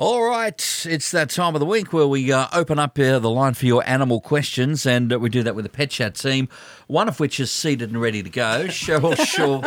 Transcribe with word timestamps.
All 0.00 0.22
right, 0.22 0.86
it's 0.88 1.10
that 1.10 1.28
time 1.28 1.56
of 1.56 1.58
the 1.58 1.66
week 1.66 1.92
where 1.92 2.06
we 2.06 2.30
uh, 2.30 2.46
open 2.52 2.78
up 2.78 2.96
uh, 3.00 3.18
the 3.18 3.28
line 3.28 3.54
for 3.54 3.66
your 3.66 3.82
animal 3.84 4.20
questions, 4.20 4.86
and 4.86 5.12
uh, 5.12 5.18
we 5.18 5.28
do 5.28 5.42
that 5.42 5.56
with 5.56 5.64
the 5.64 5.68
Pet 5.68 5.90
Chat 5.90 6.14
team, 6.14 6.48
one 6.86 7.08
of 7.08 7.18
which 7.18 7.40
is 7.40 7.50
seated 7.50 7.88
and 7.90 8.00
ready 8.00 8.22
to 8.22 8.30
go. 8.30 8.66
Cheryl 8.68 9.16
Shaw, 9.18 9.60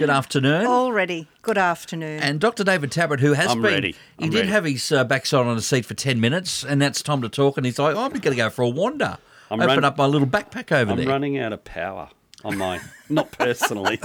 good 0.00 0.10
afternoon. 0.10 0.66
Already. 0.66 1.28
Good 1.42 1.56
afternoon. 1.56 2.18
And 2.20 2.40
Dr. 2.40 2.64
David 2.64 2.90
Tabrett, 2.90 3.20
who 3.20 3.34
has 3.34 3.52
I'm 3.52 3.62
been, 3.62 3.72
ready. 3.74 3.92
he 4.18 4.24
I'm 4.24 4.30
did 4.30 4.38
ready. 4.38 4.48
have 4.48 4.64
his 4.64 4.90
uh, 4.90 5.04
backside 5.04 5.46
on 5.46 5.56
a 5.56 5.60
seat 5.60 5.86
for 5.86 5.94
10 5.94 6.20
minutes, 6.20 6.64
and 6.64 6.82
that's 6.82 7.00
time 7.00 7.22
to 7.22 7.28
talk, 7.28 7.56
and 7.56 7.64
he's 7.64 7.78
like, 7.78 7.94
oh, 7.94 8.00
I'm 8.02 8.10
going 8.10 8.22
to 8.22 8.34
go 8.34 8.50
for 8.50 8.62
a 8.62 8.68
wander. 8.68 9.18
I'm 9.52 9.60
Open 9.60 9.76
run- 9.76 9.84
up 9.84 9.96
my 9.96 10.06
little 10.06 10.26
backpack 10.26 10.72
over 10.72 10.90
I'm 10.90 10.96
there. 10.98 11.06
running 11.06 11.38
out 11.38 11.52
of 11.52 11.62
power 11.62 12.08
on 12.44 12.56
my, 12.58 12.80
not 13.08 13.30
personally, 13.32 14.00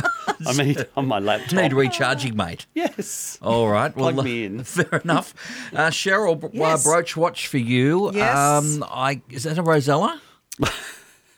I 0.46 0.54
mean 0.54 0.76
on 0.98 1.08
my 1.08 1.20
laptop. 1.20 1.54
Need 1.54 1.74
recharging, 1.74 2.36
mate. 2.36 2.66
yes. 2.74 3.38
All 3.42 3.70
right. 3.70 3.96
Well, 3.96 4.12
Plug 4.14 4.26
me 4.26 4.46
in. 4.46 4.64
Fair 4.64 5.00
enough. 5.04 5.34
Uh, 5.74 5.88
Cheryl, 5.90 6.40
b- 6.40 6.60
uh, 6.62 6.78
brooch 6.84 7.16
watch 7.16 7.48
for 7.48 7.58
you. 7.58 8.12
Yes. 8.14 8.36
Um, 8.38 8.84
I 8.90 9.22
is 9.30 9.44
that 9.44 9.58
a 9.58 9.64
rosella? 9.64 10.22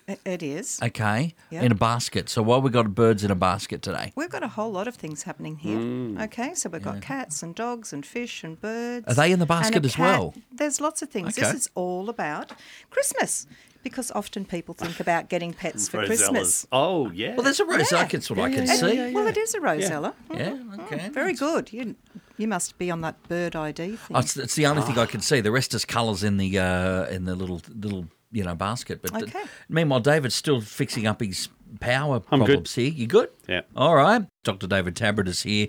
It- 0.08 0.22
it 0.24 0.42
is. 0.42 0.80
Okay. 0.82 1.36
Yeah. 1.50 1.64
In 1.64 1.72
a 1.74 1.76
basket. 1.76 2.30
So 2.30 2.42
why 2.42 2.60
we 2.60 2.70
got 2.70 2.96
birds 2.96 3.26
in 3.26 3.32
a 3.32 3.36
basket 3.36 3.82
today? 3.82 4.14
We've 4.16 4.30
got 4.30 4.42
a 4.42 4.48
whole 4.48 4.72
lot 4.72 4.88
of 4.88 4.96
things 4.96 5.24
happening 5.24 5.58
here. 5.58 5.78
Mm. 5.78 6.24
Okay, 6.24 6.54
so 6.54 6.70
we've 6.70 6.82
got 6.82 7.02
cats 7.02 7.44
and 7.44 7.54
dogs 7.54 7.92
and 7.92 8.06
fish 8.06 8.42
and 8.42 8.58
birds. 8.62 9.06
Are 9.06 9.14
they 9.14 9.34
in 9.34 9.40
the 9.40 9.46
basket 9.46 9.84
as 9.84 9.96
cat. 9.98 10.18
well? 10.20 10.34
There's 10.50 10.80
lots 10.80 11.02
of 11.02 11.10
things. 11.10 11.38
Okay. 11.38 11.42
This 11.52 11.54
is 11.62 11.70
all 11.76 12.08
about 12.10 12.54
Christmas 12.90 13.48
because 13.90 14.12
often 14.12 14.46
people 14.46 14.74
think 14.74 15.00
about 15.00 15.30
getting 15.30 15.54
pets 15.54 15.88
for 15.90 15.98
Rosellas. 16.00 16.08
Christmas. 16.08 16.68
Oh, 16.72 17.10
yeah. 17.12 17.36
Well, 17.36 17.44
there's 17.44 17.60
a 17.60 17.66
rosella. 17.66 18.04
Yeah. 18.04 18.08
That's 18.12 18.30
what 18.30 18.40
I 18.40 18.48
Yeah, 18.50 18.56
can 18.56 18.66
yeah, 18.66 18.74
see. 18.76 18.94
yeah, 18.96 19.12
Well, 19.12 19.28
it 19.28 19.38
is 19.38 19.54
a 19.56 19.60
rosella. 19.62 20.14
Yeah, 20.34 20.50
Mhm. 20.52 20.80
okay. 20.92 21.10
Very 21.10 21.34
good. 21.34 21.72
You 21.74 21.96
you 22.38 22.48
must 22.48 22.78
be 22.78 22.92
on 22.92 23.02
that 23.02 23.16
bird 23.28 23.56
ID 23.56 23.96
thing. 23.96 24.16
Oh, 24.16 24.20
it's, 24.20 24.38
it's 24.38 24.54
the 24.56 24.68
only 24.68 24.84
thing 24.84 24.98
I 25.00 25.08
can 25.08 25.22
see. 25.22 25.42
The 25.42 25.52
rest 25.52 25.74
is 25.74 25.86
colours 25.86 26.24
in 26.24 26.38
the 26.38 26.60
uh, 26.60 27.06
in 27.08 27.26
the 27.26 27.36
little 27.36 27.62
little 27.76 28.08
you 28.32 28.44
know 28.44 28.56
basket. 28.56 29.02
But 29.02 29.24
Okay. 29.24 29.44
meanwhile, 29.70 30.00
David's 30.02 30.36
still 30.36 30.62
fixing 30.62 31.08
up 31.08 31.22
his 31.22 31.50
power 31.80 32.16
I'm 32.32 32.40
good. 32.40 32.46
problems 32.46 32.76
here. 32.76 32.90
You 32.92 33.08
good? 33.08 33.30
Yeah. 33.48 33.62
All 33.76 33.96
right. 33.96 34.26
Dr. 34.44 34.68
David 34.68 34.96
Tabrett 34.96 35.28
is 35.28 35.44
here. 35.44 35.68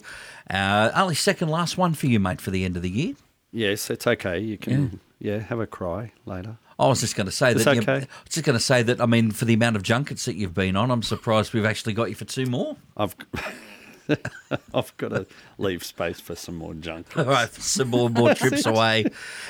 Uh, 0.51 0.91
only 0.95 1.15
second 1.15 1.49
last 1.49 1.77
one 1.79 1.95
for 1.95 2.07
you, 2.07 2.21
mate, 2.21 2.41
for 2.41 2.51
the 2.51 2.65
end 2.65 2.77
of 2.77 2.83
the 2.83 2.91
year. 2.91 3.15
Yes, 3.51 3.89
it's 3.91 4.07
okay. 4.07 4.39
You 4.39 4.59
can, 4.59 5.01
yeah, 5.19 5.39
have 5.39 5.59
a 5.59 5.67
cry 5.67 6.13
later. 6.27 6.59
I 6.79 6.87
was 6.87 7.01
just 7.01 7.17
going 7.17 7.27
to 7.27 7.33
say 7.33 7.51
It's 7.53 7.65
that. 7.65 7.75
you- 7.75 7.83
okay. 7.83 7.93
I 7.95 7.99
was 7.99 8.09
just 8.31 8.47
going 8.47 8.57
to 8.57 8.65
say 8.65 8.83
that. 8.85 9.01
I 9.01 9.07
mean, 9.07 9.31
for 9.33 9.45
the 9.45 9.55
amount 9.55 9.77
of 9.77 9.83
junkets 9.83 10.25
that 10.27 10.37
you've 10.37 10.55
been 10.55 10.77
on, 10.77 10.91
I'm 10.91 11.03
surprised 11.03 11.53
we've 11.53 11.65
actually 11.65 11.93
got 11.95 12.09
you 12.09 12.15
for 12.15 12.25
two 12.25 12.47
more. 12.47 12.77
I've, 12.97 13.17
I've 14.73 14.97
got 14.97 15.09
to 15.11 15.27
leave 15.59 15.85
space 15.85 16.19
for 16.21 16.35
some 16.35 16.57
more 16.57 16.73
junk. 16.75 17.15
All 17.17 17.25
right, 17.25 17.53
some 17.53 17.89
more 17.89 18.09
more 18.09 18.35
trips 18.37 18.65
away. 18.65 19.05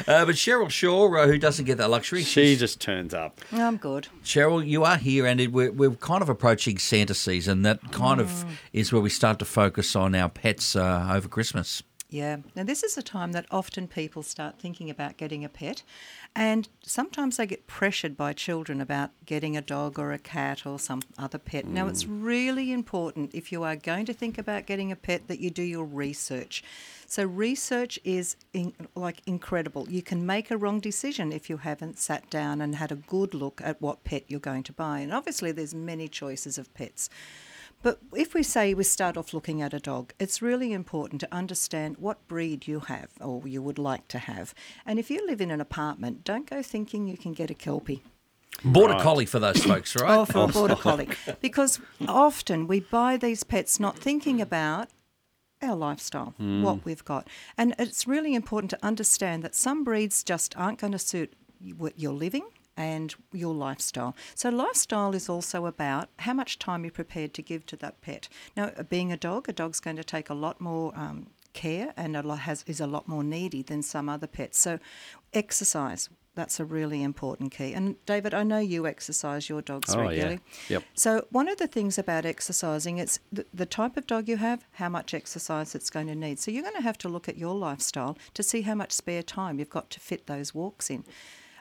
Uh, 0.07 0.25
but 0.25 0.35
Cheryl 0.35 0.69
Shaw, 0.71 1.15
uh, 1.17 1.27
who 1.27 1.39
doesn't 1.39 1.65
get 1.65 1.79
that 1.79 1.91
luxury, 1.91 2.23
She 2.25 2.57
just 2.57 2.81
turns 2.81 3.15
up. 3.15 3.41
I'm 3.53 3.77
good. 3.77 4.09
Cheryl, 4.25 4.67
you 4.67 4.83
are 4.85 4.97
here, 4.97 5.27
and 5.27 5.41
it, 5.41 5.53
we're, 5.53 5.71
we're 5.71 5.91
kind 5.93 6.23
of 6.23 6.29
approaching 6.29 6.79
Santa 6.79 7.15
season. 7.15 7.63
That 7.63 7.93
kind 7.93 8.21
of 8.21 8.45
is 8.73 8.93
where 8.93 9.03
we 9.03 9.11
start 9.11 9.39
to 9.39 9.45
focus 9.45 9.95
on 9.95 10.15
our 10.17 10.29
pets 10.29 10.75
uh, 10.75 11.09
over 11.13 11.29
Christmas. 11.29 11.83
Yeah. 12.11 12.39
Now, 12.57 12.63
this 12.63 12.83
is 12.83 12.97
a 12.97 13.03
time 13.03 13.33
that 13.33 13.45
often 13.51 13.87
people 13.87 14.23
start 14.23 14.59
thinking 14.59 14.89
about 14.89 15.19
getting 15.19 15.45
a 15.45 15.49
pet, 15.49 15.83
and 16.35 16.67
sometimes 16.83 17.37
they 17.37 17.47
get 17.47 17.67
pressured 17.67 18.17
by 18.17 18.33
children 18.33 18.81
about 18.81 19.11
getting 19.27 19.59
a 19.59 19.61
dog 19.61 19.99
or 19.99 20.13
a 20.13 20.19
cat 20.19 20.65
or 20.65 20.79
some 20.79 21.03
other 21.19 21.37
pet. 21.37 21.67
Now, 21.67 21.87
it's 21.87 22.05
mm. 22.05 22.25
really 22.25 22.73
important 22.73 23.35
if 23.35 23.53
you 23.53 23.63
are 23.63 23.77
going 23.77 24.07
to 24.07 24.15
think 24.15 24.39
about 24.39 24.65
getting 24.65 24.91
a 24.91 24.97
pet 24.97 25.29
that 25.29 25.39
you 25.39 25.51
do 25.51 25.63
your 25.63 25.85
research. 25.85 26.65
So, 27.07 27.25
research 27.25 27.99
is 28.05 28.37
in, 28.55 28.73
like 28.95 29.21
incredible. 29.27 29.87
You 29.91 30.01
can 30.01 30.25
make 30.25 30.51
a 30.51 30.57
wrong 30.57 30.81
decision 30.81 31.31
if 31.31 31.51
you 31.51 31.59
haven't 31.59 31.99
sat 31.99 32.31
down 32.31 32.63
and 32.63 32.77
had 32.77 32.91
a 32.91 32.97
good 32.97 33.35
look 33.35 33.61
at 33.63 33.83
what 33.83 34.05
pet 34.05 34.25
you're 34.29 34.41
going 34.41 34.63
to 34.63 34.73
buy. 34.73 35.01
And 35.01 35.13
obviously, 35.13 35.53
there's 35.53 35.75
many 35.75 36.09
choices 36.09 36.57
of 36.57 36.73
pets. 36.73 37.11
But 37.83 38.01
if 38.15 38.35
we 38.35 38.43
say 38.43 38.75
we 38.75 38.85
start 38.85 39.17
off 39.17 39.33
looking 39.33 39.63
at 39.63 39.73
a 39.73 39.79
dog, 39.79 40.13
it's 40.19 40.43
really 40.43 40.73
important 40.73 41.21
to 41.21 41.35
understand 41.35 41.97
what 41.99 42.27
breed 42.27 42.67
you 42.67 42.81
have 42.81 43.11
or 43.21 43.47
you 43.47 43.63
would 43.63 43.79
like 43.79 44.09
to 44.09 44.19
have. 44.19 44.53
And 44.85 44.99
if 44.99 45.11
you 45.11 45.25
live 45.27 45.41
in 45.41 45.51
an 45.51 45.61
apartment, 45.61 46.25
don't 46.25 46.49
go 46.49 46.63
thinking 46.63 47.07
you 47.07 47.17
can 47.17 47.33
get 47.33 47.51
a 47.51 47.55
Kelpie. 47.55 48.03
Border 48.65 48.99
collie 49.01 49.27
for 49.27 49.39
those 49.39 49.63
folks, 49.63 49.95
right? 50.01 50.11
Oh, 50.11 50.25
for 50.25 50.45
a 50.45 50.49
border 50.49 50.75
collie. 50.77 51.09
Because 51.41 51.79
often 52.07 52.67
we 52.67 52.81
buy 52.81 53.17
these 53.17 53.45
pets 53.45 53.79
not 53.79 53.97
thinking 53.97 54.41
about 54.41 54.89
our 55.63 55.77
lifestyle, 55.77 56.35
hmm. 56.37 56.63
what 56.63 56.85
we've 56.85 57.05
got. 57.05 57.29
And 57.57 57.75
it's 57.79 58.07
really 58.07 58.35
important 58.35 58.71
to 58.71 58.85
understand 58.85 59.45
that 59.45 59.55
some 59.55 59.85
breeds 59.85 60.25
just 60.25 60.57
aren't 60.57 60.79
going 60.79 60.93
to 60.93 60.99
suit 60.99 61.35
what 61.77 61.99
you're 61.99 62.13
living 62.13 62.45
and 62.79 63.15
your 63.33 63.53
lifestyle. 63.55 64.15
So 64.35 64.49
lifestyle 64.49 65.15
is 65.15 65.29
also 65.29 65.67
about 65.67 66.09
how 66.21 66.33
much 66.33 66.59
time 66.59 66.85
you're 66.85 66.93
prepared 66.93 67.35
to 67.35 67.43
give 67.43 67.67
to 67.67 67.77
that 67.79 68.01
pet. 68.01 68.29
Now, 68.57 68.71
being 68.89 69.13
a 69.13 69.17
dog, 69.17 69.49
a 69.49 69.53
dog's 69.53 69.81
going 69.81 69.97
to 69.97 70.05
take 70.05 70.31
a 70.31 70.35
lot 70.35 70.61
more 70.61 70.93
um, 70.97 71.27
care 71.53 71.93
and 71.97 72.17
a 72.17 72.23
lot 72.23 72.39
has 72.41 72.63
is 72.67 72.81
a 72.81 72.87
lot 72.87 73.09
more 73.09 73.25
needy 73.25 73.63
than 73.63 73.83
some 73.83 74.09
other 74.09 74.29
pets. 74.29 74.59
So 74.61 74.79
exercise. 75.35 76.09
That's 76.35 76.61
a 76.61 76.65
really 76.65 77.03
important 77.03 77.51
key. 77.51 77.73
And 77.75 77.97
David, 78.07 78.33
I 78.33 78.45
know 78.45 78.61
you 78.61 78.87
exercise 78.87 79.49
your 79.49 79.61
dogs 79.61 79.93
Oh, 79.93 79.99
yeah. 80.03 80.09
regularly. 80.09 80.41
Yep. 80.69 80.83
So 80.95 81.27
one 81.31 81.49
of 81.49 81.59
the 81.59 81.67
things 81.67 81.99
about 81.99 82.25
exercising, 82.25 82.99
it's 82.99 83.19
the, 83.33 83.45
the 83.53 83.67
type 83.67 83.97
of 83.97 84.07
dog 84.07 84.29
you 84.29 84.37
have, 84.37 84.65
how 84.75 84.89
much 84.89 85.15
exercise 85.15 85.75
it's 85.75 85.91
going 85.91 86.07
to 86.07 86.15
need. 86.15 86.39
So 86.39 86.53
you're 86.53 86.63
going 86.63 86.77
to 86.77 86.83
have 86.83 86.99
to 86.99 87.09
look 87.09 87.29
at 87.29 87.39
your 87.39 87.57
lifestyle 87.57 88.17
to 88.35 88.45
see 88.45 88.63
how 88.63 88.77
much 88.77 88.93
spare 88.93 89.25
time 89.25 89.59
you've 89.59 89.69
got 89.69 89.91
to 89.91 89.99
fit 89.99 90.29
those 90.29 90.55
walks 90.55 90.91
in. 90.91 91.03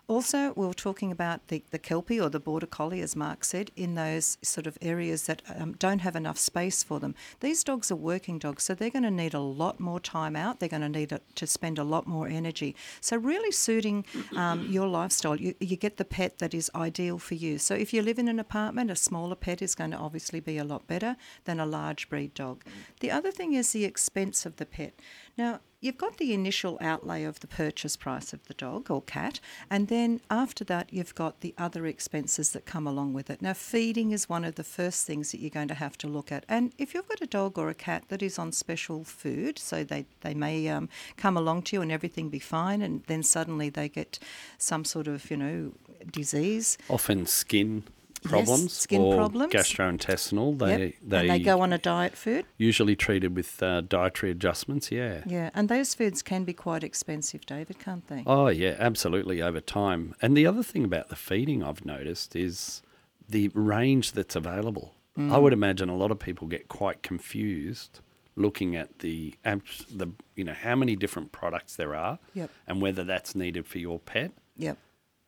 Also, 0.09 0.53
we 0.55 0.65
were 0.65 0.73
talking 0.73 1.11
about 1.11 1.45
the, 1.49 1.61
the 1.71 1.77
Kelpie 1.77 2.19
or 2.19 2.29
the 2.29 2.39
Border 2.39 2.65
Collie, 2.65 3.01
as 3.01 3.13
Mark 3.13 3.43
said, 3.43 3.71
in 3.75 3.95
those 3.95 4.37
sort 4.41 4.65
of 4.65 4.77
areas 4.81 5.25
that 5.25 5.41
um, 5.53 5.73
don't 5.73 5.99
have 5.99 6.15
enough 6.15 6.37
space 6.37 6.81
for 6.81 7.01
them. 7.01 7.13
These 7.41 7.61
dogs 7.65 7.91
are 7.91 7.97
working 7.97 8.39
dogs, 8.39 8.63
so 8.63 8.73
they're 8.73 8.89
going 8.89 9.03
to 9.03 9.11
need 9.11 9.33
a 9.33 9.41
lot 9.41 9.81
more 9.81 9.99
time 9.99 10.37
out. 10.37 10.61
They're 10.61 10.69
going 10.69 10.81
to 10.83 10.89
need 10.89 11.11
a, 11.11 11.19
to 11.35 11.45
spend 11.45 11.77
a 11.77 11.83
lot 11.83 12.07
more 12.07 12.25
energy. 12.29 12.73
So, 13.01 13.17
really 13.17 13.51
suiting 13.51 14.05
um, 14.37 14.67
your 14.69 14.87
lifestyle, 14.87 15.35
you, 15.35 15.55
you 15.59 15.75
get 15.75 15.97
the 15.97 16.05
pet 16.05 16.39
that 16.39 16.53
is 16.53 16.71
ideal 16.73 17.17
for 17.17 17.35
you. 17.35 17.57
So, 17.57 17.75
if 17.75 17.93
you 17.93 18.01
live 18.01 18.17
in 18.17 18.29
an 18.29 18.39
apartment, 18.39 18.89
a 18.89 18.95
smaller 18.95 19.35
pet 19.35 19.61
is 19.61 19.75
going 19.75 19.91
to 19.91 19.97
obviously 19.97 20.39
be 20.39 20.57
a 20.57 20.63
lot 20.63 20.87
better 20.87 21.17
than 21.43 21.59
a 21.59 21.65
large 21.65 22.07
breed 22.07 22.33
dog. 22.33 22.63
The 23.01 23.11
other 23.11 23.31
thing 23.31 23.55
is 23.55 23.73
the 23.73 23.83
expense 23.83 24.45
of 24.45 24.55
the 24.55 24.65
pet. 24.65 25.01
Now, 25.37 25.59
you've 25.79 25.97
got 25.97 26.17
the 26.17 26.33
initial 26.33 26.77
outlay 26.81 27.23
of 27.23 27.39
the 27.39 27.47
purchase 27.47 27.95
price 27.95 28.33
of 28.33 28.43
the 28.47 28.53
dog 28.53 28.89
or 28.89 29.01
cat, 29.01 29.39
and 29.69 29.87
then 29.87 30.21
after 30.29 30.63
that, 30.65 30.91
you've 30.91 31.15
got 31.15 31.41
the 31.41 31.53
other 31.57 31.85
expenses 31.85 32.51
that 32.51 32.65
come 32.65 32.87
along 32.87 33.13
with 33.13 33.29
it. 33.29 33.41
Now, 33.41 33.53
feeding 33.53 34.11
is 34.11 34.29
one 34.29 34.43
of 34.43 34.55
the 34.55 34.63
first 34.63 35.05
things 35.05 35.31
that 35.31 35.39
you're 35.39 35.49
going 35.49 35.67
to 35.67 35.73
have 35.73 35.97
to 35.99 36.07
look 36.07 36.31
at. 36.31 36.45
And 36.49 36.73
if 36.77 36.93
you've 36.93 37.07
got 37.07 37.21
a 37.21 37.27
dog 37.27 37.57
or 37.57 37.69
a 37.69 37.75
cat 37.75 38.05
that 38.09 38.21
is 38.21 38.39
on 38.39 38.51
special 38.51 39.03
food, 39.03 39.59
so 39.59 39.83
they, 39.83 40.05
they 40.21 40.33
may 40.33 40.67
um, 40.69 40.89
come 41.15 41.37
along 41.37 41.63
to 41.63 41.75
you 41.75 41.81
and 41.81 41.91
everything 41.91 42.29
be 42.29 42.39
fine, 42.39 42.81
and 42.81 43.03
then 43.05 43.23
suddenly 43.23 43.69
they 43.69 43.89
get 43.89 44.19
some 44.57 44.83
sort 44.83 45.07
of, 45.07 45.29
you 45.29 45.37
know, 45.37 45.73
disease. 46.11 46.77
Often 46.89 47.27
skin 47.27 47.83
problems 48.23 48.73
skin 48.73 49.01
or 49.01 49.15
problems. 49.15 49.53
gastrointestinal. 49.53 50.57
They, 50.57 50.67
Yep, 50.67 50.93
they, 51.03 51.19
and 51.19 51.29
they 51.29 51.39
go 51.39 51.61
on 51.61 51.73
a 51.73 51.77
diet 51.77 52.15
food. 52.15 52.45
usually 52.57 52.95
treated 52.95 53.35
with 53.35 53.61
uh, 53.63 53.81
dietary 53.81 54.31
adjustments, 54.31 54.91
yeah. 54.91 55.21
Yeah, 55.25 55.49
and 55.53 55.69
those 55.69 55.93
foods 55.95 56.21
can 56.21 56.43
be 56.43 56.53
quite 56.53 56.83
expensive, 56.83 57.45
David, 57.45 57.79
can't 57.79 58.07
they? 58.07 58.23
Oh, 58.25 58.47
yeah, 58.47 58.75
absolutely, 58.79 59.41
over 59.41 59.59
time. 59.59 60.15
And 60.21 60.35
the 60.35 60.45
other 60.45 60.63
thing 60.63 60.83
about 60.83 61.09
the 61.09 61.15
feeding 61.15 61.63
I've 61.63 61.85
noticed 61.85 62.35
is 62.35 62.81
the 63.29 63.49
range 63.53 64.13
that's 64.13 64.35
available. 64.35 64.93
Mm. 65.17 65.31
I 65.33 65.37
would 65.37 65.53
imagine 65.53 65.89
a 65.89 65.95
lot 65.97 66.11
of 66.11 66.19
people 66.19 66.47
get 66.47 66.67
quite 66.67 67.01
confused 67.01 67.99
looking 68.35 68.75
at 68.75 68.99
the, 68.99 69.33
the 69.43 70.11
you 70.35 70.43
know, 70.43 70.53
how 70.53 70.75
many 70.75 70.95
different 70.95 71.31
products 71.31 71.75
there 71.75 71.95
are 71.95 72.19
Yep. 72.35 72.51
and 72.67 72.81
whether 72.81 73.03
that's 73.03 73.35
needed 73.35 73.65
for 73.65 73.79
your 73.79 73.97
pet. 73.97 74.31
Yep. 74.57 74.77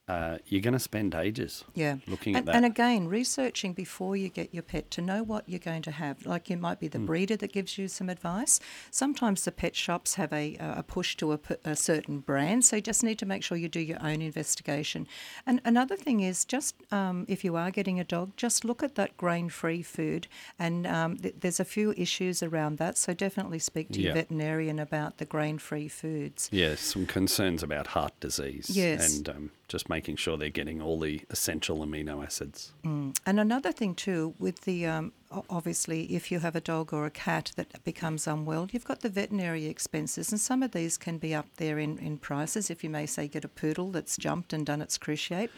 Uh, 0.09 0.39
you're 0.47 0.61
going 0.61 0.73
to 0.73 0.79
spend 0.79 1.13
ages 1.13 1.63
Yeah. 1.75 1.97
looking 2.07 2.35
and, 2.35 2.41
at 2.41 2.45
that. 2.47 2.56
And 2.56 2.65
again, 2.65 3.07
researching 3.07 3.73
before 3.73 4.17
you 4.17 4.29
get 4.29 4.51
your 4.51 4.63
pet 4.63 4.89
to 4.91 5.01
know 5.01 5.21
what 5.21 5.47
you're 5.47 5.59
going 5.59 5.83
to 5.83 5.91
have. 5.91 6.25
Like 6.25 6.50
you 6.50 6.57
might 6.57 6.79
be 6.79 6.88
the 6.88 6.97
breeder 6.97 7.38
that 7.38 7.53
gives 7.53 7.77
you 7.77 7.88
some 7.88 8.09
advice. 8.09 8.59
Sometimes 8.89 9.45
the 9.45 9.51
pet 9.51 9.75
shops 9.75 10.15
have 10.15 10.33
a, 10.33 10.57
a 10.59 10.81
push 10.81 11.15
to 11.17 11.39
a 11.63 11.75
certain 11.75 12.19
brand, 12.19 12.65
so 12.65 12.77
you 12.77 12.81
just 12.81 13.03
need 13.03 13.19
to 13.19 13.27
make 13.27 13.44
sure 13.44 13.56
you 13.56 13.69
do 13.69 13.79
your 13.79 14.01
own 14.01 14.21
investigation. 14.21 15.07
And 15.45 15.61
another 15.63 15.95
thing 15.95 16.21
is 16.21 16.44
just 16.44 16.73
um, 16.91 17.25
if 17.27 17.44
you 17.44 17.56
are 17.56 17.69
getting 17.69 18.00
a 18.00 18.03
dog, 18.03 18.35
just 18.35 18.65
look 18.65 18.81
at 18.81 18.95
that 18.95 19.15
grain-free 19.15 19.83
food. 19.83 20.27
And 20.57 20.88
um, 20.88 21.17
th- 21.17 21.35
there's 21.39 21.59
a 21.59 21.65
few 21.65 21.94
issues 21.95 22.41
around 22.41 22.79
that, 22.79 22.97
so 22.97 23.13
definitely 23.13 23.59
speak 23.59 23.91
to 23.91 24.01
your 24.01 24.15
veterinarian 24.15 24.79
about 24.79 25.19
the 25.19 25.25
grain-free 25.25 25.89
foods. 25.89 26.50
Yes, 26.51 26.79
some 26.81 27.06
concerns 27.06 27.61
about 27.61 27.88
heart 27.88 28.19
disease. 28.19 28.71
Yes. 28.71 29.17
And 29.17 29.29
um, 29.29 29.51
just 29.69 29.88
making 29.88 30.18
sure 30.18 30.36
they're 30.36 30.50
getting 30.50 30.81
all 30.81 31.00
the 31.00 31.21
essential 31.30 31.77
amino 31.86 32.21
acids. 32.24 32.74
And 32.83 33.13
another 33.25 33.71
thing 33.71 33.95
too, 33.95 34.33
with 34.38 34.62
the 34.62 34.86
um, 34.88 35.13
obviously, 35.50 36.04
if 36.16 36.31
you 36.31 36.39
have 36.39 36.56
a 36.56 36.62
dog 36.62 36.92
or 36.92 37.06
a 37.06 37.12
cat 37.12 37.51
that 37.56 37.81
becomes 37.86 38.27
unwell, 38.27 38.68
you've 38.71 38.83
got 38.83 39.00
the 39.00 39.10
veterinary 39.10 39.68
expenses, 39.68 40.31
and 40.31 40.42
some 40.42 40.62
of 40.63 40.71
these 40.71 40.98
can 40.98 41.18
be 41.18 41.33
up 41.33 41.45
there 41.56 41.80
in, 41.80 41.98
in 42.00 42.18
prices. 42.18 42.69
If 42.69 42.83
you 42.83 42.89
may 42.89 43.06
say 43.06 43.27
get 43.30 43.45
a 43.45 43.48
poodle 43.48 43.92
that's 43.92 44.18
jumped 44.18 44.51
and 44.51 44.66
done 44.66 44.81
its 44.81 44.98
cruciate, 44.98 45.50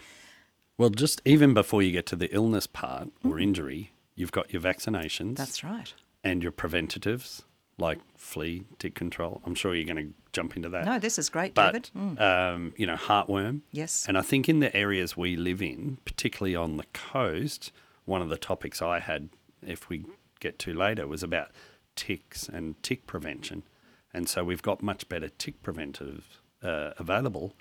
Well, 0.78 0.90
just 0.90 1.22
even 1.26 1.54
before 1.54 1.82
you 1.82 1.92
get 1.92 2.06
to 2.08 2.16
the 2.16 2.34
illness 2.36 2.68
part 2.68 3.10
or 3.24 3.40
injury, 3.40 3.92
you've 4.16 4.32
got 4.32 4.52
your 4.54 4.62
vaccinations 4.62 5.38
that's 5.38 5.64
right. 5.64 5.94
and 6.24 6.44
your 6.44 6.52
preventatives 6.52 7.44
like 7.82 8.00
flea, 8.16 8.64
tick 8.80 8.96
control. 8.96 9.42
I'm 9.46 9.56
sure 9.56 9.76
you're 9.76 9.92
going 9.94 10.08
to 10.08 10.14
jump 10.32 10.56
into 10.56 10.70
that. 10.70 10.86
No, 10.86 11.00
this 11.00 11.20
is 11.20 11.30
great, 11.30 11.54
but 11.54 11.74
David. 11.74 11.90
Mm. 11.98 12.22
um, 12.22 12.74
you 12.78 12.86
know, 12.86 12.96
heartworm. 12.96 13.62
Yes. 13.72 14.06
And 14.08 14.18
I 14.18 14.22
think 14.22 14.48
in 14.48 14.60
the 14.62 14.74
areas 14.76 15.18
we 15.18 15.36
live 15.36 15.62
in, 15.62 15.98
particularly 16.06 16.56
on 16.56 16.78
the 16.78 16.86
coast, 16.94 17.72
one 18.06 18.22
of 18.22 18.30
the 18.30 18.38
topics 18.38 18.82
I 18.82 19.00
had, 19.00 19.30
if 19.66 19.90
we 19.90 20.06
get 20.40 20.58
to 20.60 20.74
later, 20.74 21.06
was 21.08 21.24
about 21.24 21.50
ticks 21.96 22.48
and 22.48 22.82
tick 22.82 23.06
prevention. 23.08 23.64
And 24.14 24.30
so 24.30 24.44
we've 24.44 24.62
got 24.62 24.82
much 24.82 25.10
better 25.10 25.30
tick 25.30 25.62
preventive 25.62 26.40
uh, 26.64 26.92
available. 26.98 27.54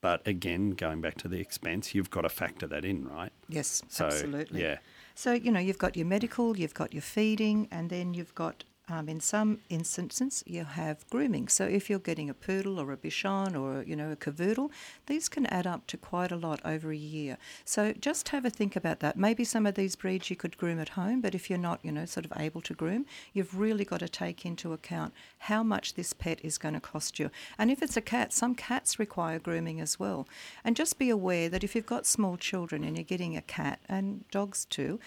But 0.00 0.26
again, 0.26 0.70
going 0.72 1.00
back 1.00 1.16
to 1.18 1.28
the 1.28 1.40
expense, 1.40 1.94
you've 1.94 2.10
got 2.10 2.22
to 2.22 2.28
factor 2.28 2.66
that 2.66 2.84
in, 2.84 3.08
right? 3.08 3.32
Yes, 3.48 3.82
So, 3.88 4.06
absolutely. 4.06 4.60
yeah. 4.62 4.78
So, 5.14 5.32
you 5.32 5.50
know, 5.50 5.60
you've 5.60 5.78
got 5.78 5.96
your 5.96 6.06
medical, 6.06 6.56
you've 6.58 6.74
got 6.74 6.92
your 6.92 7.00
feeding, 7.02 7.68
and 7.70 7.88
then 7.88 8.12
you've 8.14 8.34
got, 8.34 8.64
um, 8.88 9.08
in 9.08 9.20
some 9.20 9.60
instances, 9.70 10.44
you 10.46 10.64
have 10.64 11.08
grooming. 11.08 11.48
So, 11.48 11.64
if 11.64 11.88
you're 11.88 11.98
getting 11.98 12.28
a 12.28 12.34
poodle 12.34 12.78
or 12.78 12.92
a 12.92 12.96
bichon 12.96 13.58
or, 13.58 13.82
you 13.82 13.96
know, 13.96 14.12
a 14.12 14.16
cavoodle, 14.16 14.70
these 15.06 15.28
can 15.28 15.46
add 15.46 15.66
up 15.66 15.86
to 15.88 15.96
quite 15.96 16.30
a 16.30 16.36
lot 16.36 16.60
over 16.64 16.92
a 16.92 16.96
year. 16.96 17.38
So, 17.64 17.92
just 17.92 18.28
have 18.28 18.44
a 18.44 18.50
think 18.50 18.76
about 18.76 19.00
that. 19.00 19.16
Maybe 19.16 19.44
some 19.44 19.64
of 19.64 19.74
these 19.74 19.96
breeds 19.96 20.28
you 20.28 20.36
could 20.36 20.58
groom 20.58 20.78
at 20.78 20.90
home, 20.90 21.20
but 21.20 21.34
if 21.34 21.48
you're 21.48 21.58
not, 21.58 21.80
you 21.82 21.92
know, 21.92 22.04
sort 22.04 22.26
of 22.26 22.32
able 22.36 22.60
to 22.62 22.74
groom, 22.74 23.06
you've 23.32 23.58
really 23.58 23.84
got 23.84 24.00
to 24.00 24.08
take 24.08 24.44
into 24.44 24.72
account 24.72 25.14
how 25.38 25.62
much 25.62 25.94
this 25.94 26.12
pet 26.12 26.40
is 26.42 26.58
going 26.58 26.74
to 26.74 26.80
cost 26.80 27.18
you. 27.18 27.30
And 27.58 27.70
if 27.70 27.82
it's 27.82 27.96
a 27.96 28.02
cat, 28.02 28.32
some 28.32 28.54
cats 28.54 28.98
require 28.98 29.38
grooming 29.38 29.80
as 29.80 29.98
well. 29.98 30.28
And 30.62 30.76
just 30.76 30.98
be 30.98 31.08
aware 31.10 31.48
that 31.48 31.64
if 31.64 31.74
you've 31.74 31.86
got 31.86 32.06
small 32.06 32.36
children 32.36 32.84
and 32.84 32.96
you're 32.96 33.04
getting 33.04 33.36
a 33.36 33.42
cat, 33.42 33.80
and 33.88 34.28
dogs 34.30 34.64
too, 34.64 34.98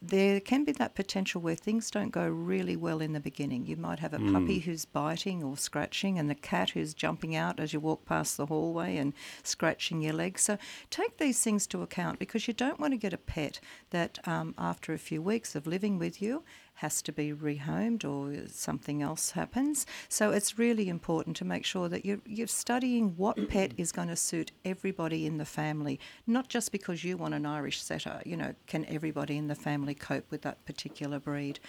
there 0.00 0.40
can 0.40 0.64
be 0.64 0.72
that 0.72 0.94
potential 0.94 1.40
where 1.40 1.54
things 1.54 1.90
don't 1.90 2.10
go 2.10 2.28
really 2.28 2.76
well 2.76 3.00
in 3.00 3.12
the 3.12 3.20
beginning. 3.20 3.66
You 3.66 3.76
might 3.76 4.00
have 4.00 4.12
a 4.12 4.18
puppy 4.32 4.58
who's 4.58 4.84
biting 4.84 5.42
or 5.42 5.56
scratching, 5.56 6.18
and 6.18 6.28
the 6.28 6.34
cat 6.34 6.70
who's 6.70 6.92
jumping 6.92 7.36
out 7.36 7.60
as 7.60 7.72
you 7.72 7.80
walk 7.80 8.04
past 8.04 8.36
the 8.36 8.46
hallway 8.46 8.96
and 8.96 9.12
scratching 9.42 10.02
your 10.02 10.12
leg. 10.12 10.38
So 10.38 10.58
take 10.90 11.18
these 11.18 11.40
things 11.40 11.66
to 11.68 11.82
account 11.82 12.18
because 12.18 12.48
you 12.48 12.54
don't 12.54 12.80
want 12.80 12.92
to 12.92 12.98
get 12.98 13.12
a 13.12 13.18
pet 13.18 13.60
that, 13.90 14.18
um, 14.26 14.54
after 14.58 14.92
a 14.92 14.98
few 14.98 15.22
weeks 15.22 15.54
of 15.54 15.66
living 15.66 15.98
with 15.98 16.20
you, 16.20 16.42
has 16.74 17.02
to 17.02 17.12
be 17.12 17.32
rehomed 17.32 18.04
or 18.04 18.48
something 18.48 19.02
else 19.02 19.32
happens. 19.32 19.86
So 20.08 20.30
it's 20.30 20.58
really 20.58 20.88
important 20.88 21.36
to 21.36 21.44
make 21.44 21.64
sure 21.64 21.88
that 21.88 22.04
you're, 22.04 22.20
you're 22.26 22.46
studying 22.46 23.16
what 23.16 23.36
pet 23.48 23.72
is 23.76 23.92
going 23.92 24.08
to 24.08 24.16
suit 24.16 24.52
everybody 24.64 25.26
in 25.26 25.38
the 25.38 25.44
family, 25.44 26.00
not 26.26 26.48
just 26.48 26.72
because 26.72 27.04
you 27.04 27.16
want 27.16 27.34
an 27.34 27.46
Irish 27.46 27.82
setter. 27.82 28.20
You 28.24 28.36
know, 28.36 28.54
can 28.66 28.84
everybody 28.86 29.36
in 29.36 29.48
the 29.48 29.54
family 29.54 29.94
cope 29.94 30.30
with 30.30 30.42
that 30.42 30.64
particular 30.64 31.18
breed? 31.18 31.60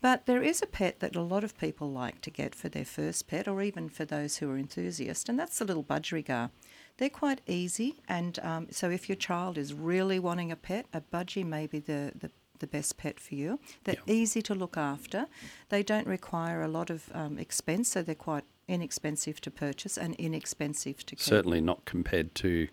But 0.00 0.24
there 0.24 0.42
is 0.42 0.62
a 0.62 0.66
pet 0.66 1.00
that 1.00 1.14
a 1.14 1.20
lot 1.20 1.44
of 1.44 1.58
people 1.58 1.90
like 1.90 2.22
to 2.22 2.30
get 2.30 2.54
for 2.54 2.70
their 2.70 2.86
first 2.86 3.26
pet, 3.26 3.46
or 3.46 3.60
even 3.60 3.90
for 3.90 4.06
those 4.06 4.38
who 4.38 4.50
are 4.50 4.56
enthusiasts, 4.56 5.28
and 5.28 5.38
that's 5.38 5.58
the 5.58 5.64
little 5.66 5.84
budgerigar. 5.84 6.50
They're 6.96 7.10
quite 7.10 7.42
easy, 7.46 8.00
and 8.08 8.38
um, 8.40 8.68
so 8.70 8.88
if 8.90 9.08
your 9.10 9.16
child 9.16 9.58
is 9.58 9.74
really 9.74 10.18
wanting 10.18 10.50
a 10.50 10.56
pet, 10.56 10.86
a 10.94 11.02
budgie 11.02 11.44
may 11.44 11.66
be 11.66 11.80
the, 11.80 12.12
the 12.18 12.30
the 12.60 12.66
best 12.66 12.96
pet 12.96 13.18
for 13.20 13.34
you. 13.34 13.58
They're 13.84 13.96
easy 14.06 14.40
to 14.42 14.54
look 14.54 14.76
after. 14.76 15.26
They 15.68 15.82
don't 15.82 16.06
require 16.06 16.62
a 16.62 16.68
lot 16.68 16.90
of 16.90 17.10
um, 17.12 17.38
expense, 17.38 17.90
so 17.90 18.02
they're 18.02 18.14
quite 18.14 18.44
inexpensive 18.68 19.40
to 19.42 19.50
purchase 19.50 19.98
and 19.98 20.14
inexpensive 20.14 21.04
to 21.06 21.16
keep. 21.16 21.20
Certainly 21.20 21.60
not 21.60 21.84
compared 21.84 22.34
to 22.36 22.68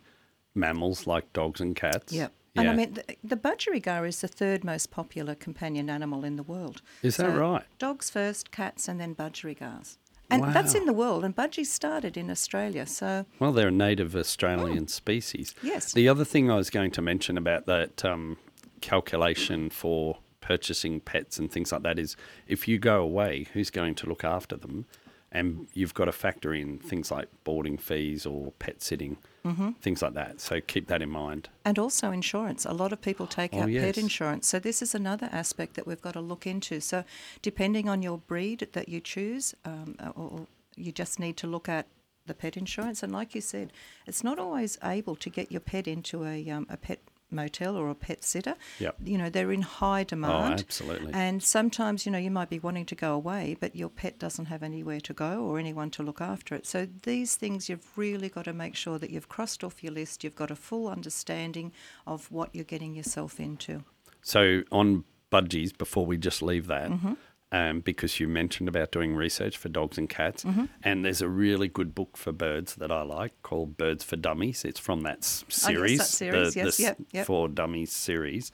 mammals 0.54 1.07
like 1.07 1.34
dogs 1.34 1.60
and 1.60 1.75
cats. 1.75 2.13
Yep. 2.13 2.31
And 2.56 2.69
I 2.69 2.74
mean, 2.74 2.94
the, 2.94 3.04
the 3.24 3.38
budgerigar 3.38 4.07
is 4.07 4.22
the 4.22 4.28
third 4.28 4.63
most 4.63 4.89
popular 4.89 5.36
companion 5.36 5.89
animal 5.89 6.24
in 6.24 6.38
the 6.38 6.44
world. 6.44 6.81
Is 7.04 7.18
that 7.18 7.38
right? 7.38 7.63
Dogs 7.78 8.10
first, 8.10 8.51
cats, 8.51 8.88
and 8.88 9.00
then 9.00 9.13
budgerigars. 9.13 9.98
And 10.30 10.44
that's 10.44 10.75
in 10.75 10.86
the 10.86 10.94
world, 10.94 11.24
and 11.24 11.36
budgies 11.36 11.68
started 11.68 12.18
in 12.18 12.30
Australia. 12.30 12.86
So, 12.86 13.25
Well, 13.39 13.54
they're 13.54 13.69
a 13.69 13.72
native 13.72 14.16
Australian 14.16 14.88
species. 14.88 15.56
Oh. 15.57 15.68
Yes. 15.68 15.94
The 15.94 16.10
other 16.10 16.25
thing 16.25 16.51
I 16.51 16.56
was 16.56 16.69
going 16.69 16.92
to 16.92 17.01
mention 17.01 17.38
about 17.38 17.66
that 17.68 18.04
um, 18.04 18.38
calculation 18.81 19.69
for 19.69 20.18
purchasing 20.41 21.00
pets 21.01 21.38
and 21.39 21.51
things 21.51 21.71
like 21.71 21.83
that 21.83 22.00
is 22.00 22.15
if 22.47 22.68
you 22.68 22.77
go 22.79 23.01
away, 23.01 23.47
who's 23.53 23.69
going 23.69 23.95
to 23.95 24.07
look 24.07 24.24
after 24.24 24.56
them? 24.56 24.85
And 25.29 25.68
you've 25.74 25.94
got 25.94 26.06
to 26.06 26.13
factor 26.13 26.53
in 26.53 26.79
things 26.79 27.12
like 27.12 27.27
boarding 27.44 27.77
fees 27.77 28.25
or 28.25 28.53
pet 28.59 28.81
sitting, 28.81 29.18
Mm-hmm. 29.45 29.71
things 29.81 30.01
like 30.01 30.13
that. 30.13 30.41
So 30.41 30.59
keep 30.62 30.88
that 30.88 31.01
in 31.01 31.09
mind. 31.09 31.47
and 31.65 31.77
also 31.79 32.12
insurance. 32.12 32.65
A 32.65 32.74
lot 32.74 32.91
of 32.94 33.01
people 33.01 33.27
take 33.27 33.53
Oh, 33.53 33.62
out 33.62 33.69
yes. 33.71 33.83
pet 33.83 33.97
insurance. 33.97 34.45
So, 34.47 34.59
this 34.59 34.81
is 34.81 34.94
another 34.95 35.29
aspect 35.31 35.75
that 35.75 35.85
we've 35.88 36.01
got 36.01 36.13
to 36.13 36.21
look 36.21 36.45
into. 36.47 36.79
So, 36.81 37.03
depending 37.41 37.88
on 37.88 38.01
your 38.01 38.18
breed 38.18 38.68
that 38.74 38.89
you 38.89 39.00
choose, 39.00 39.53
um, 39.63 39.95
or, 40.18 40.24
or 40.39 40.47
you 40.75 40.91
just 40.91 41.18
need 41.19 41.38
to 41.38 41.47
look 41.47 41.69
at 41.69 41.88
the 42.25 42.33
pet 42.33 42.57
insurance. 42.57 43.03
And, 43.03 43.13
like 43.13 43.35
you 43.35 43.41
said, 43.41 43.71
it's 44.06 44.21
not 44.24 44.38
always 44.39 44.77
able 44.83 45.15
to 45.18 45.29
get 45.29 45.50
your 45.51 45.62
pet 45.62 45.88
into 45.88 46.25
a, 46.25 46.50
um, 46.50 46.68
a 46.69 46.75
pet 46.77 47.00
motel 47.29 47.75
or 47.75 47.89
a 47.89 47.95
pet 47.95 48.24
sitter. 48.24 48.56
Yep. 48.79 48.95
Oh, 49.00 49.03
You 49.06 49.18
know, 49.18 49.29
they're 49.29 49.51
in 49.51 49.62
high 49.62 50.03
demand. 50.03 50.59
Oh, 50.59 50.63
absolutely. 50.63 51.13
And 51.13 51.44
sometimes, 51.44 52.06
you 52.06 52.12
know, 52.12 52.18
you 52.18 52.31
might 52.31 52.50
be 52.50 52.59
wanting 52.59 52.85
to 52.88 52.95
go 52.95 53.13
away, 53.13 53.57
but 53.59 53.75
your 53.75 53.89
pet 53.89 54.18
doesn't 54.19 54.45
have 54.45 54.63
anywhere 54.63 55.00
to 55.01 55.13
go 55.13 55.44
or 55.44 55.59
anyone 55.59 55.89
to 55.91 56.03
look 56.03 56.21
after 56.21 56.56
it. 56.56 56.65
So 56.65 56.88
these 57.03 57.35
things 57.35 57.69
you've 57.69 57.97
really 57.97 58.29
got 58.29 58.45
to 58.45 58.53
make 58.53 58.75
sure 58.75 58.97
that 59.00 59.09
you've 59.09 59.29
crossed 59.29 59.63
off 59.63 59.83
your 59.83 59.94
list. 59.94 60.24
You've 60.24 60.35
got 60.35 60.51
a 60.51 60.56
full 60.56 60.88
understanding 60.88 61.71
of 62.06 62.31
what 62.31 62.53
you're 62.53 62.63
getting 62.63 62.95
yourself 62.95 63.39
into. 63.39 63.83
So 64.21 64.63
on 64.71 65.03
budgies, 65.31 65.77
before 65.77 66.06
we 66.06 66.18
just 66.18 66.41
leave 66.41 66.68
that, 66.68 66.89
Mm-hmm. 66.89 67.13
Um, 67.52 67.80
because 67.82 68.20
you 68.20 68.28
mentioned 68.28 68.68
about 68.68 68.92
doing 68.92 69.16
research 69.16 69.58
for 69.58 69.70
dogs 69.70 69.98
and 69.98 70.10
cats, 70.10 70.44
Mm-hmm. 70.44 70.66
and 70.84 71.06
there's 71.06 71.22
a 71.22 71.30
really 71.30 71.68
good 71.68 71.96
book 71.96 72.18
for 72.18 72.32
birds 72.32 72.76
that 72.76 72.92
I 72.92 73.04
like 73.04 73.34
called 73.44 73.78
Birds 73.78 74.04
for 74.04 74.16
Dummies. 74.18 74.66
It's 74.66 74.80
from 74.80 75.02
that 75.02 75.20
Oh, 75.20 75.46
series, 75.50 76.00
that 76.00 76.06
series, 76.06 76.54
the, 76.54 76.60
yes, 76.60 76.78
the 76.78 76.84
yep, 76.84 76.98
yep. 77.12 77.26
for 77.26 77.48
Dummies 77.48 77.92
series, 77.92 78.52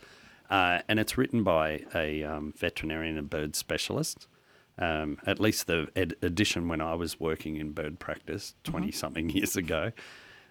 uh, 0.49 0.79
and 0.87 0.99
it's 0.99 1.17
written 1.17 1.43
by 1.43 1.81
a 1.95 2.23
um, 2.23 2.53
veterinarian 2.57 3.17
and 3.17 3.29
bird 3.29 3.55
specialist. 3.55 4.27
Um, 4.79 5.19
at 5.27 5.39
least 5.39 5.67
the 5.67 5.87
ed- 5.95 6.15
edition 6.23 6.67
when 6.67 6.81
I 6.81 6.95
was 6.95 7.19
working 7.19 7.57
in 7.57 7.73
bird 7.73 7.99
practice 7.99 8.55
Mm-hmm. 8.63 8.71
20 8.71 8.91
something 8.91 9.29
years 9.37 9.55
ago. 9.55 9.91